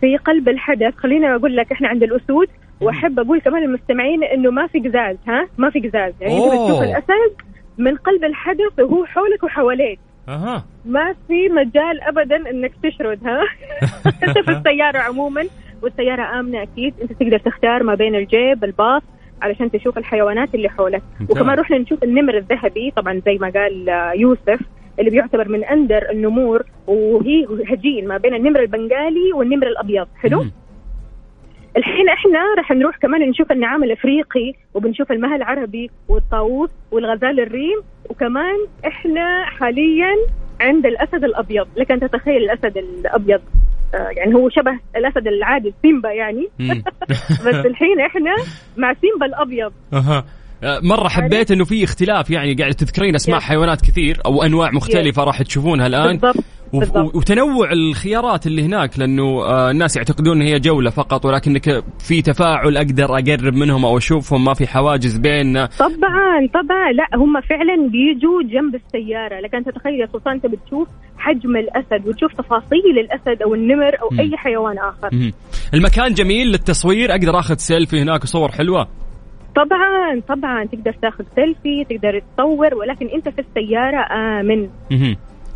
في 0.00 0.16
قلب 0.16 0.48
الحدث 0.48 0.94
خليني 0.96 1.34
أقول 1.34 1.56
لك 1.56 1.72
إحنا 1.72 1.88
عند 1.88 2.02
الأسود 2.02 2.48
وأحب 2.80 3.18
أقول 3.18 3.40
كمان 3.40 3.62
للمستمعين 3.62 4.24
إنه 4.24 4.50
ما 4.50 4.66
في 4.66 4.78
قزاز 4.78 5.16
ها؟ 5.28 5.48
ما 5.58 5.70
في 5.70 5.78
قزاز. 5.78 6.14
يعني 6.20 6.34
أنت 6.36 6.46
بتشوف 6.46 6.82
الأسد 6.82 7.32
من 7.78 7.96
قلب 7.96 8.24
الحدث 8.24 8.78
وهو 8.78 9.04
حولك 9.04 9.42
وحواليك. 9.44 9.98
أها. 10.28 10.64
ما 10.84 11.14
في 11.28 11.48
مجال 11.48 12.00
ابدا 12.02 12.50
إنك 12.50 12.72
تشرد 12.82 13.26
ها؟ 13.26 13.40
انت 14.28 14.38
في 14.38 14.50
السيارة 14.50 14.98
عموما 14.98 15.46
والسيارة 15.82 16.40
آمنة 16.40 16.62
أكيد. 16.62 16.94
أنت 17.02 17.12
تقدر 17.12 17.38
تختار 17.38 17.82
ما 17.82 17.94
بين 17.94 18.14
الجيب 18.14 18.64
الباص 18.64 19.02
علشان 19.42 19.70
تشوف 19.70 19.98
الحيوانات 19.98 20.54
اللي 20.54 20.68
حولك. 20.68 21.02
وكمان 21.30 21.58
رحنا 21.58 21.78
نشوف 21.78 22.04
النمر 22.04 22.36
الذهبي 22.36 22.90
طبعا 22.96 23.22
زي 23.26 23.38
ما 23.40 23.50
قال 23.50 23.88
يوسف 24.20 24.60
اللي 24.98 25.10
بيعتبر 25.10 25.48
من 25.48 25.64
أندر 25.64 26.10
النمور 26.10 26.64
وهي 26.86 27.46
هجين 27.68 28.08
ما 28.08 28.16
بين 28.16 28.34
النمر 28.34 28.60
البنغالي 28.60 29.32
والنمر 29.34 29.66
الأبيض. 29.66 30.06
حلو؟ 30.16 30.44
الحين 31.76 32.08
إحنا 32.08 32.40
راح 32.58 32.70
نروح 32.70 32.96
كمان 32.96 33.30
نشوف 33.30 33.52
النعام 33.52 33.84
الأفريقي 33.84 34.52
وبنشوف 34.74 35.12
المها 35.12 35.36
العربي 35.36 35.90
والطاووس 36.08 36.70
والغزال 36.90 37.40
الريم 37.40 37.82
وكمان 38.10 38.66
إحنا 38.86 39.44
حاليا 39.44 40.12
عند 40.60 40.86
الأسد 40.86 41.24
الأبيض. 41.24 41.66
لك 41.76 41.90
أن 41.90 42.00
تتخيل 42.00 42.36
الأسد 42.36 42.76
الأبيض 42.76 43.40
آه 43.94 44.10
يعني 44.16 44.34
هو 44.34 44.48
شبه 44.48 44.78
الأسد 44.96 45.26
العادي 45.26 45.74
سيمبا 45.82 46.12
يعني. 46.12 46.48
بس 47.46 47.66
الحين 47.66 48.00
إحنا 48.00 48.34
مع 48.76 48.94
سيمبا 48.94 49.26
الأبيض. 49.26 49.72
أها. 49.92 50.24
مرة 50.82 51.08
حبيت 51.08 51.50
إنه 51.50 51.64
في 51.64 51.84
اختلاف 51.84 52.30
يعني 52.30 52.54
قاعد 52.54 52.72
تذكرين 52.72 53.14
أسماء 53.14 53.40
حيوانات 53.40 53.80
كثير 53.80 54.18
أو 54.26 54.42
أنواع 54.42 54.70
مختلفة 54.70 55.24
راح 55.24 55.42
تشوفونها 55.42 55.86
الآن. 55.86 56.16
بالضبط. 56.16 56.44
وتنوع 57.14 57.72
الخيارات 57.72 58.46
اللي 58.46 58.62
هناك 58.62 58.98
لأنه 58.98 59.22
آه 59.22 59.70
الناس 59.70 59.96
يعتقدون 59.96 60.42
إن 60.42 60.46
هي 60.46 60.58
جولة 60.58 60.90
فقط 60.90 61.24
ولكنك 61.26 61.84
في 61.98 62.22
تفاعل 62.22 62.76
أقدر 62.76 63.04
أقرب 63.04 63.54
منهم 63.54 63.84
أو 63.84 63.98
أشوفهم 63.98 64.44
ما 64.44 64.54
في 64.54 64.66
حواجز 64.66 65.16
بيننا. 65.18 65.68
طبعا 65.78 66.46
طبعا. 66.54 66.92
لا 66.92 67.08
هم 67.14 67.40
فعلا 67.40 67.88
بيجوا 67.88 68.42
جنب 68.42 68.74
السيارة. 68.74 69.40
لكن 69.40 69.64
تتخيل 69.64 70.00
يا 70.00 70.06
سلطان 70.06 70.34
أنت 70.34 70.46
بتشوف 70.46 70.88
حجم 71.18 71.56
الأسد 71.56 72.08
وتشوف 72.08 72.32
تفاصيل 72.32 72.98
الأسد 73.00 73.42
أو 73.42 73.54
النمر 73.54 74.00
أو 74.02 74.08
مم. 74.12 74.20
أي 74.20 74.36
حيوان 74.36 74.78
آخر. 74.78 75.08
مهم. 75.12 75.32
المكان 75.74 76.14
جميل 76.14 76.46
للتصوير. 76.46 77.10
أقدر 77.10 77.38
آخذ 77.38 77.54
سيلفي 77.56 78.02
هناك 78.02 78.22
وصور 78.22 78.50
حلوة. 78.52 78.88
طبعا 79.56 80.20
طبعا. 80.28 80.64
تقدر 80.64 80.92
تاخذ 81.02 81.24
سيلفي 81.34 81.84
تقدر 81.84 82.22
تصور 82.36 82.74
ولكن 82.74 83.06
أنت 83.06 83.28
في 83.28 83.38
السيارة 83.40 84.06
آمن. 84.40 84.68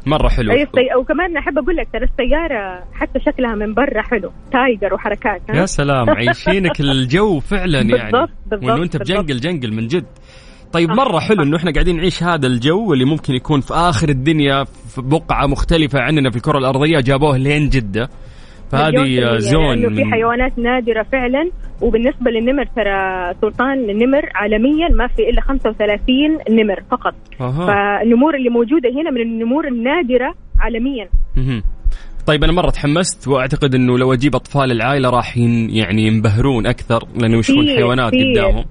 مرة 0.07 0.29
حلو 0.29 0.53
أي 0.53 0.63
السي... 0.63 0.95
وكمان 1.01 1.37
أحب 1.37 1.59
أقول 1.59 1.77
لك 1.77 1.89
ترى 1.93 2.05
السيارة 2.05 2.85
حتى 2.95 3.21
شكلها 3.21 3.55
من 3.55 3.75
برا 3.75 4.03
حلو 4.03 4.33
tiger 4.53 4.95
وحركات؟ 4.95 5.43
يا 5.55 5.67
سلام 5.67 6.11
عايشينك 6.11 6.81
الجو 6.81 7.41
فعلا 7.41 7.81
يعني 7.81 7.93
بالضبط، 7.93 8.31
بالضبط، 8.47 8.71
وإنه 8.71 8.83
أنت. 8.83 8.97
ب 8.97 9.03
jungle 9.03 9.41
jungle 9.41 9.73
من 9.73 9.87
جد 9.87 10.07
طيب 10.73 10.91
مرة 10.91 11.19
حلو. 11.19 11.43
إنه 11.43 11.57
إحنا 11.57 11.73
قاعدين 11.73 11.97
نعيش 11.97 12.23
هذا 12.23 12.47
الجو 12.47 12.93
اللي 12.93 13.05
ممكن 13.05 13.35
يكون 13.35 13.61
في 13.61 13.75
آخر 13.75 14.09
الدنيا 14.09 14.65
في 14.65 15.03
بقعة 15.03 15.47
مختلفة 15.47 16.01
عننا 16.01 16.31
في 16.31 16.37
الكرة 16.37 16.59
الأرضية 16.59 17.01
جابوه 17.01 17.37
لين 17.37 17.69
جدة 17.69 18.09
فهذه 18.79 19.39
zone 19.39 19.79
لأنه 19.79 19.95
في 19.95 20.05
حيوانات 20.05 20.59
نادرة 20.59 21.03
فعلا 21.03 21.51
وبالنسبة 21.83 22.31
للنمر 22.31 22.65
ترى 22.65 23.35
سلطان 23.41 23.91
النمر 23.91 24.29
عالميا 24.35 24.89
ما 24.89 25.07
في 25.07 25.23
إلا 25.31 25.41
35 25.41 26.07
نمر 26.51 26.83
فقط 26.91 27.15
أها. 27.41 27.67
فالنمور 27.67 28.35
اللي 28.37 28.51
موجودة 28.51 28.91
هنا 28.91 29.11
من 29.11 29.21
النمور 29.21 29.69
النادرة 29.69 30.35
عالميا 30.61 31.09
مهم. 31.37 31.63
طيب 32.27 32.45
أنا 32.45 32.53
مرة 32.53 32.71
تحمست 32.71 33.29
وأعتقد 33.29 33.75
إنه 33.75 33.99
لو 33.99 34.13
أجيب 34.13 34.35
أطفال 34.35 34.73
العائلة 34.73 35.11
راح 35.11 35.37
يعني 35.69 36.03
ينبهرون 36.07 36.67
أكثر 36.67 37.09
لأنه 37.21 37.39
يشوفون 37.39 37.69
حيوانات. 37.69 38.13
قدامهم 38.13 38.65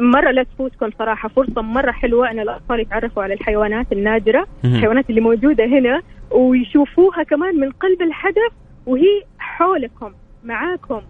مرة 0.00 0.30
لا 0.30 0.42
تفوتكم 0.42 0.90
صراحة 0.98 1.28
فرصة 1.28 1.62
مرة 1.62 1.92
حلوة 1.92 2.30
إن 2.30 2.40
الأطفال 2.40 2.80
يتعرفوا 2.80 3.22
على 3.22 3.34
الحيوانات 3.34 3.92
النادرة. 3.92 4.46
الحيوانات 4.64 5.10
اللي 5.10 5.20
موجودة 5.20 5.64
هنا 5.64 6.00
ويشوفوها 6.30 7.22
كمان 7.22 7.56
من 7.60 7.70
قلب 7.70 8.02
الحدث 8.02 8.52
وهي 8.86 9.22
حولكم 9.38 10.12
معاكم. 10.44 11.00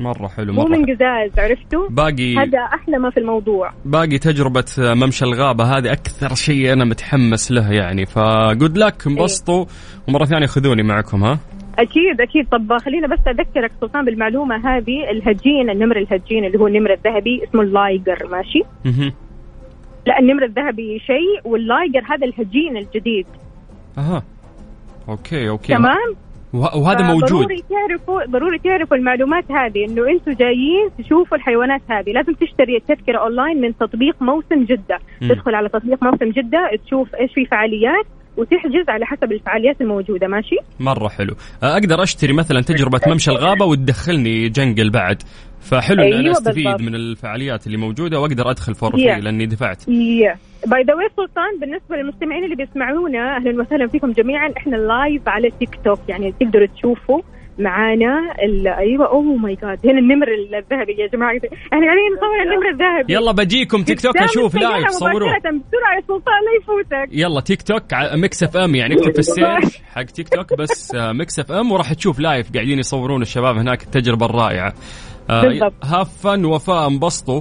مرة 0.00 0.28
حلو 0.28 0.52
مو 0.52 0.62
مرة 0.62 0.68
من. 0.68 0.84
قزاز 0.84 1.38
عرفتوا؟ 1.38 1.88
باقي 1.88 2.36
هذا 2.36 2.58
أحلى 2.58 2.98
ما 2.98 3.10
في 3.10 3.20
الموضوع. 3.20 3.72
باقي 3.84 4.18
تجربة 4.18 4.64
ممشى 4.78 5.24
الغابة 5.24 5.64
هذه 5.64 5.92
أكثر 5.92 6.34
شيء 6.34 6.72
أنا 6.72 6.84
متحمس 6.84 7.52
له 7.52 7.72
يعني. 7.72 8.06
فجود 8.06 8.78
لك 8.78 9.06
انبسطوا. 9.06 9.64
ومرة 10.08 10.24
ثانية 10.24 10.46
خذوني 10.46 10.82
معكم 10.82 11.24
ها؟ 11.24 11.38
أكيد 11.78 12.20
أكيد. 12.20 12.48
طب 12.48 12.78
خلينا 12.78 13.06
بس 13.06 13.18
أذكرك 13.28 13.70
سلطان 13.80 14.04
بالمعلومة 14.04 14.56
هذه 14.56 15.10
الهجين 15.10 15.70
النمر 15.70 15.96
الهجين 15.96 16.44
اللي 16.44 16.58
هو 16.58 16.66
النمر 16.66 16.92
الذهبي 16.92 17.44
اسمه 17.44 17.62
ال 17.62 17.73
liger 17.73 18.28
ماشي؟ 18.30 18.62
مهم. 18.84 19.12
لا 20.06 20.18
النمر 20.18 20.44
الذهبي 20.44 20.98
شيء 20.98 21.52
وال 21.52 21.66
liger 21.66 22.02
هذا 22.10 22.26
الهجين 22.26 22.76
الجديد. 22.76 23.26
أها. 23.98 24.22
okay 25.08 25.48
okay. 25.48 25.74
تمام؟ 25.74 26.16
وهذا 26.52 27.02
موجود. 27.02 27.30
ضروري 27.30 27.62
تعرفوا 27.70 28.24
ضروري 28.24 28.58
تعرفوا 28.58 28.96
المعلومات 28.96 29.44
هذه 29.50 29.84
إنه 29.84 30.10
أنتم 30.10 30.32
جايين 30.32 30.90
تشوفوا 30.98 31.36
الحيوانات 31.36 31.80
هذه. 31.90 32.12
لازم 32.12 32.32
تشتري 32.32 32.76
التذكره 32.76 33.18
أونلاين 33.18 33.60
من 33.60 33.76
تطبيق 33.76 34.22
موسم 34.22 34.64
جدة. 34.64 34.98
مم. 35.20 35.28
تدخل 35.28 35.54
على 35.54 35.68
تطبيق 35.68 36.04
موسم 36.04 36.30
جدة 36.30 36.70
تشوف 36.86 37.14
إيش 37.14 37.30
في 37.34 37.46
فعاليات 37.46 38.06
وتحجز 38.36 38.88
على 38.88 39.06
حسب 39.06 39.32
الفعاليات 39.32 39.80
الموجودة. 39.80 40.26
ماشي؟ 40.28 40.56
مرة 40.80 41.08
حلو. 41.08 41.34
أقدر 41.62 42.02
أشتري 42.02 42.32
مثلا 42.32 42.60
تجربة 42.60 43.00
ممشى 43.06 43.30
الغابة 43.30 43.64
وتدخلني 43.64 44.48
Jungle 44.48 44.90
بعد. 44.90 45.22
فحلو 45.60 46.02
إن 46.02 46.12
أنا 46.12 46.20
أيوة 46.20 46.32
أستفيد 46.32 46.64
بالضبط. 46.64 46.80
من 46.80 46.94
الفعاليات 46.94 47.66
اللي 47.66 47.78
موجودة 47.78 48.20
وأقدر 48.20 48.50
أدخل 48.50 48.74
فور 48.74 48.92
Yeah. 48.92 49.24
لأني 49.24 49.46
دفعت. 49.46 49.84
by 50.66 50.82
the 50.82 50.94
way 50.94 51.08
سلطان 51.16 51.58
بالنسبة 51.60 51.96
للمستمعين 51.96 52.44
اللي 52.44 52.56
بيسمعونا 52.56 53.36
أهلا 53.36 53.62
وسهلا 53.62 53.88
فيكم 53.88 54.12
جميعا. 54.12 54.52
إحنا 54.56 54.76
live 54.76 55.28
على 55.28 55.50
تيك 55.50 55.78
توك 55.84 55.98
يعني 56.08 56.34
تقدروا 56.40 56.66
تشوفوا 56.66 57.20
معانا 57.58 58.34
أيوه 58.78 59.06
oh 59.08 59.22
my 59.36 59.54
God 59.54 59.78
هنا 59.86 59.98
النمر 59.98 60.28
الذهبي 60.28 60.92
يا 60.98 61.06
جماعة. 61.06 61.32
إحنا 61.72 61.86
قاعدين 61.86 62.12
نصور 62.16 62.42
النمر 62.42 62.68
الذهبي. 62.68 63.12
يلا 63.14 63.32
بجيكم 63.32 63.82
تيك 63.82 64.00
توك 64.00 64.22
السيارة 64.22 64.58
live 64.58 64.88
صوروه 64.90 65.38
بسرعة 65.38 65.94
يا 65.96 66.00
سلطان 66.08 66.40
لا 66.46 66.62
يفوتك. 66.62 67.08
يلا 67.12 67.40
تيك 67.40 67.62
توك 67.62 67.82
Mix 68.14 68.42
FM 68.42 68.74
يعني 68.74 68.94
اكتب 68.94 69.12
في 69.12 69.18
ال 69.26 69.33
search 69.33 69.78
حق 69.94 70.02
تيك 70.02 70.28
توك 70.28 70.58
بس 70.58 70.94
آه، 70.94 71.12
Mix 71.12 71.38
FM 71.38 71.72
وراح 71.72 71.92
تشوف 71.92 72.20
live 72.20 72.52
قاعدين 72.54 72.78
يصورون 72.78 73.22
الشباب 73.22 73.56
هناك 73.56 73.82
التجربة 73.82 74.26
الرائعة. 74.26 74.72
بالضبط. 75.28 75.72
have 75.84 76.22
fun 76.22 76.44
وفاء 76.44 76.86
انبسطوا. 76.88 77.40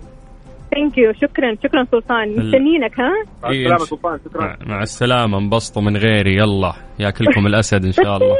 thank 0.75 0.97
you 0.97 1.13
شكرا. 1.13 1.55
شكرا 1.63 1.85
سلطان. 1.91 2.29
مستنينك 2.29 2.99
ها؟ 2.99 3.11
مع 3.43 3.49
إيه، 3.49 3.59
السلامة 3.65 3.85
سلطان. 3.85 4.19
شكرا. 4.25 4.57
مع- 4.65 4.81
السلامة 4.83 5.37
انبسطوا 5.37 5.81
من 5.81 5.97
غيري. 5.97 6.35
يلا 6.37 6.73
ياكلكم 6.99 7.47
الأسد 7.47 7.85
إن 7.85 7.91
شاء 7.91 8.17
الله. 8.17 8.35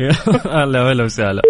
يا- 0.00 0.12
هلا 0.64 0.84
ولا 0.84 1.04
وسهلا. 1.04 1.42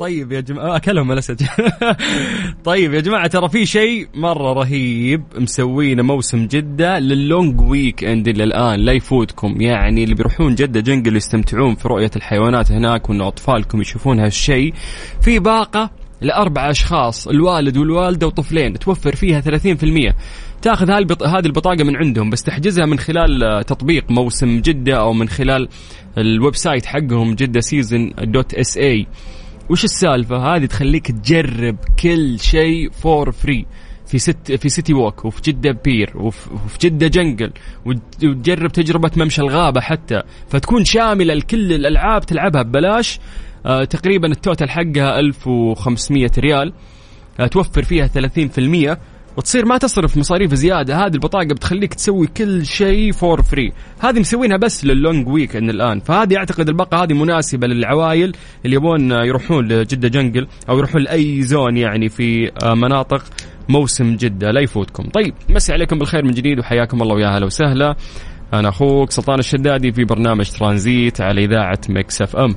طيب 0.00 0.32
يا 0.32 0.40
جماعة 0.40 0.76
أكلهم 0.76 1.12
الأسد. 1.12 1.40
طيب 2.64 2.94
يا 2.94 3.00
جماعة 3.00 3.26
ترى 3.26 3.48
في 3.48 3.66
شيء 3.66 4.08
مرة 4.14 4.52
رهيب 4.52 5.22
مسوينه 5.38 6.02
موسم 6.02 6.46
جدة 6.46 6.98
لل 6.98 7.60
long 7.60 8.04
weekend 8.04 8.28
إلى 8.28 8.44
الآن 8.44 8.80
لا 8.80 8.92
يفوتكم. 8.92 9.60
يعني 9.60 10.04
اللي 10.04 10.14
بيروحون 10.14 10.54
جدة 10.54 10.80
Jungle 10.80 11.16
يستمتعون 11.16 11.74
في 11.74 11.88
رؤية 11.88 12.10
الحيوانات 12.16 12.72
هناك 12.72 13.10
وإن 13.10 13.20
أطفالكم 13.20 13.80
يشوفون 13.80 14.20
هالشيء. 14.20 14.74
في 15.22 15.38
باقة 15.38 15.90
لأربع 16.20 16.70
أشخاص 16.70 17.28
الوالد 17.28 17.76
والوالدة 17.76 18.26
وطفلين 18.26 18.72
توفر 18.78 19.16
فيها 19.16 19.40
30% 19.40 20.14
تأخذ 20.62 20.90
هذه 20.90 21.46
البطاقة 21.46 21.84
من 21.84 21.96
عندهم 21.96 22.30
بس 22.30 22.42
تحجزها 22.42 22.86
من 22.86 22.98
خلال 22.98 23.44
آه، 23.44 23.62
تطبيق 23.62 24.10
موسم 24.10 24.60
جدة 24.60 24.96
أو 25.00 25.12
من 25.12 25.28
خلال 25.28 25.68
ال 26.18 26.54
website 26.56 26.86
حقهم 26.86 27.34
Jeddah 27.34 27.60
Season 27.60 28.10
dot 28.22 28.54
SA. 28.54 29.06
وش 29.70 29.84
السالفة؟ 29.84 30.36
هذه 30.56 30.66
تخليك 30.66 31.06
تجرب 31.10 31.76
كل 32.02 32.40
شيء 32.40 32.90
for 32.90 33.30
free 33.32 33.66
في 34.06 34.18
ست 34.18 34.52
في 34.52 34.68
City 34.68 34.94
Walk 34.94 35.24
وفي 35.24 35.42
جدة 35.42 35.80
Pier 35.84 36.12
وفي, 36.16 36.50
وفي 36.54 36.78
جدة 36.82 37.06
Jungle 37.06 37.52
وت- 37.86 38.24
وتجرب 38.24 38.72
تجربة 38.72 39.10
ممشى 39.16 39.42
الغابة 39.42 39.80
حتى. 39.80 40.22
فتكون 40.48 40.84
شاملة 40.84 41.34
لكل 41.34 41.72
الألعاب 41.72 42.26
تلعبها 42.26 42.62
ببلاش 42.62 43.18
تقريبا 43.90 44.28
ال 44.28 44.35
total 44.35 44.70
حقها 44.70 45.18
1500 45.18 46.30
ريال. 46.38 46.72
آه 47.40 47.46
توفر 47.46 47.82
فيها 47.82 48.06
30% 48.06 48.98
وتصير 49.36 49.64
ما 49.64 49.78
تصرف 49.78 50.16
مصاريف 50.16 50.54
زيادة. 50.54 50.96
هذه 50.96 51.14
البطاقة 51.14 51.44
بتخليك 51.46 51.94
تسوي 51.94 52.26
كل 52.26 52.66
شيء 52.66 53.12
for 53.12 53.42
free 53.42 53.72
هذه 54.00 54.20
مسوينها 54.20 54.56
بس 54.56 54.84
لل 54.84 54.99
long 54.99 55.28
weekend 55.28 55.70
الآن. 55.70 56.00
فهذه 56.00 56.36
أعتقد 56.36 56.68
الباقة 56.68 57.02
هذه 57.02 57.12
مناسبة 57.12 57.66
للعوائل 57.66 58.32
اللي 58.64 58.76
يبون 58.76 59.10
يروحون 59.10 59.68
لجدة 59.68 60.08
جنقل 60.08 60.46
أو 60.68 60.78
يروحون 60.78 61.02
لأي 61.02 61.42
زون 61.42 61.76
يعني 61.76 62.08
في 62.08 62.50
آه، 62.64 62.74
مناطق 62.74 63.24
موسم 63.68 64.16
جدة. 64.16 64.50
لا 64.50 64.60
يفوتكم. 64.60 65.02
طيب 65.02 65.34
مسي 65.48 65.72
عليكم 65.72 65.98
بالخير 65.98 66.24
من 66.24 66.30
جديد 66.30 66.58
وحياكم 66.58 67.02
الله 67.02 67.14
ويا 67.14 67.28
هلا 67.28 67.46
وسهلا. 67.46 67.96
أنا 68.52 68.68
أخوك 68.68 69.10
سلطان 69.10 69.38
الشدادي 69.38 69.92
في 69.92 70.04
برنامج 70.04 70.50
ترانزيت 70.50 71.20
على 71.20 71.44
إذاعة 71.44 71.80
مكس 71.88 72.22
أف 72.22 72.36
أم. 72.36 72.56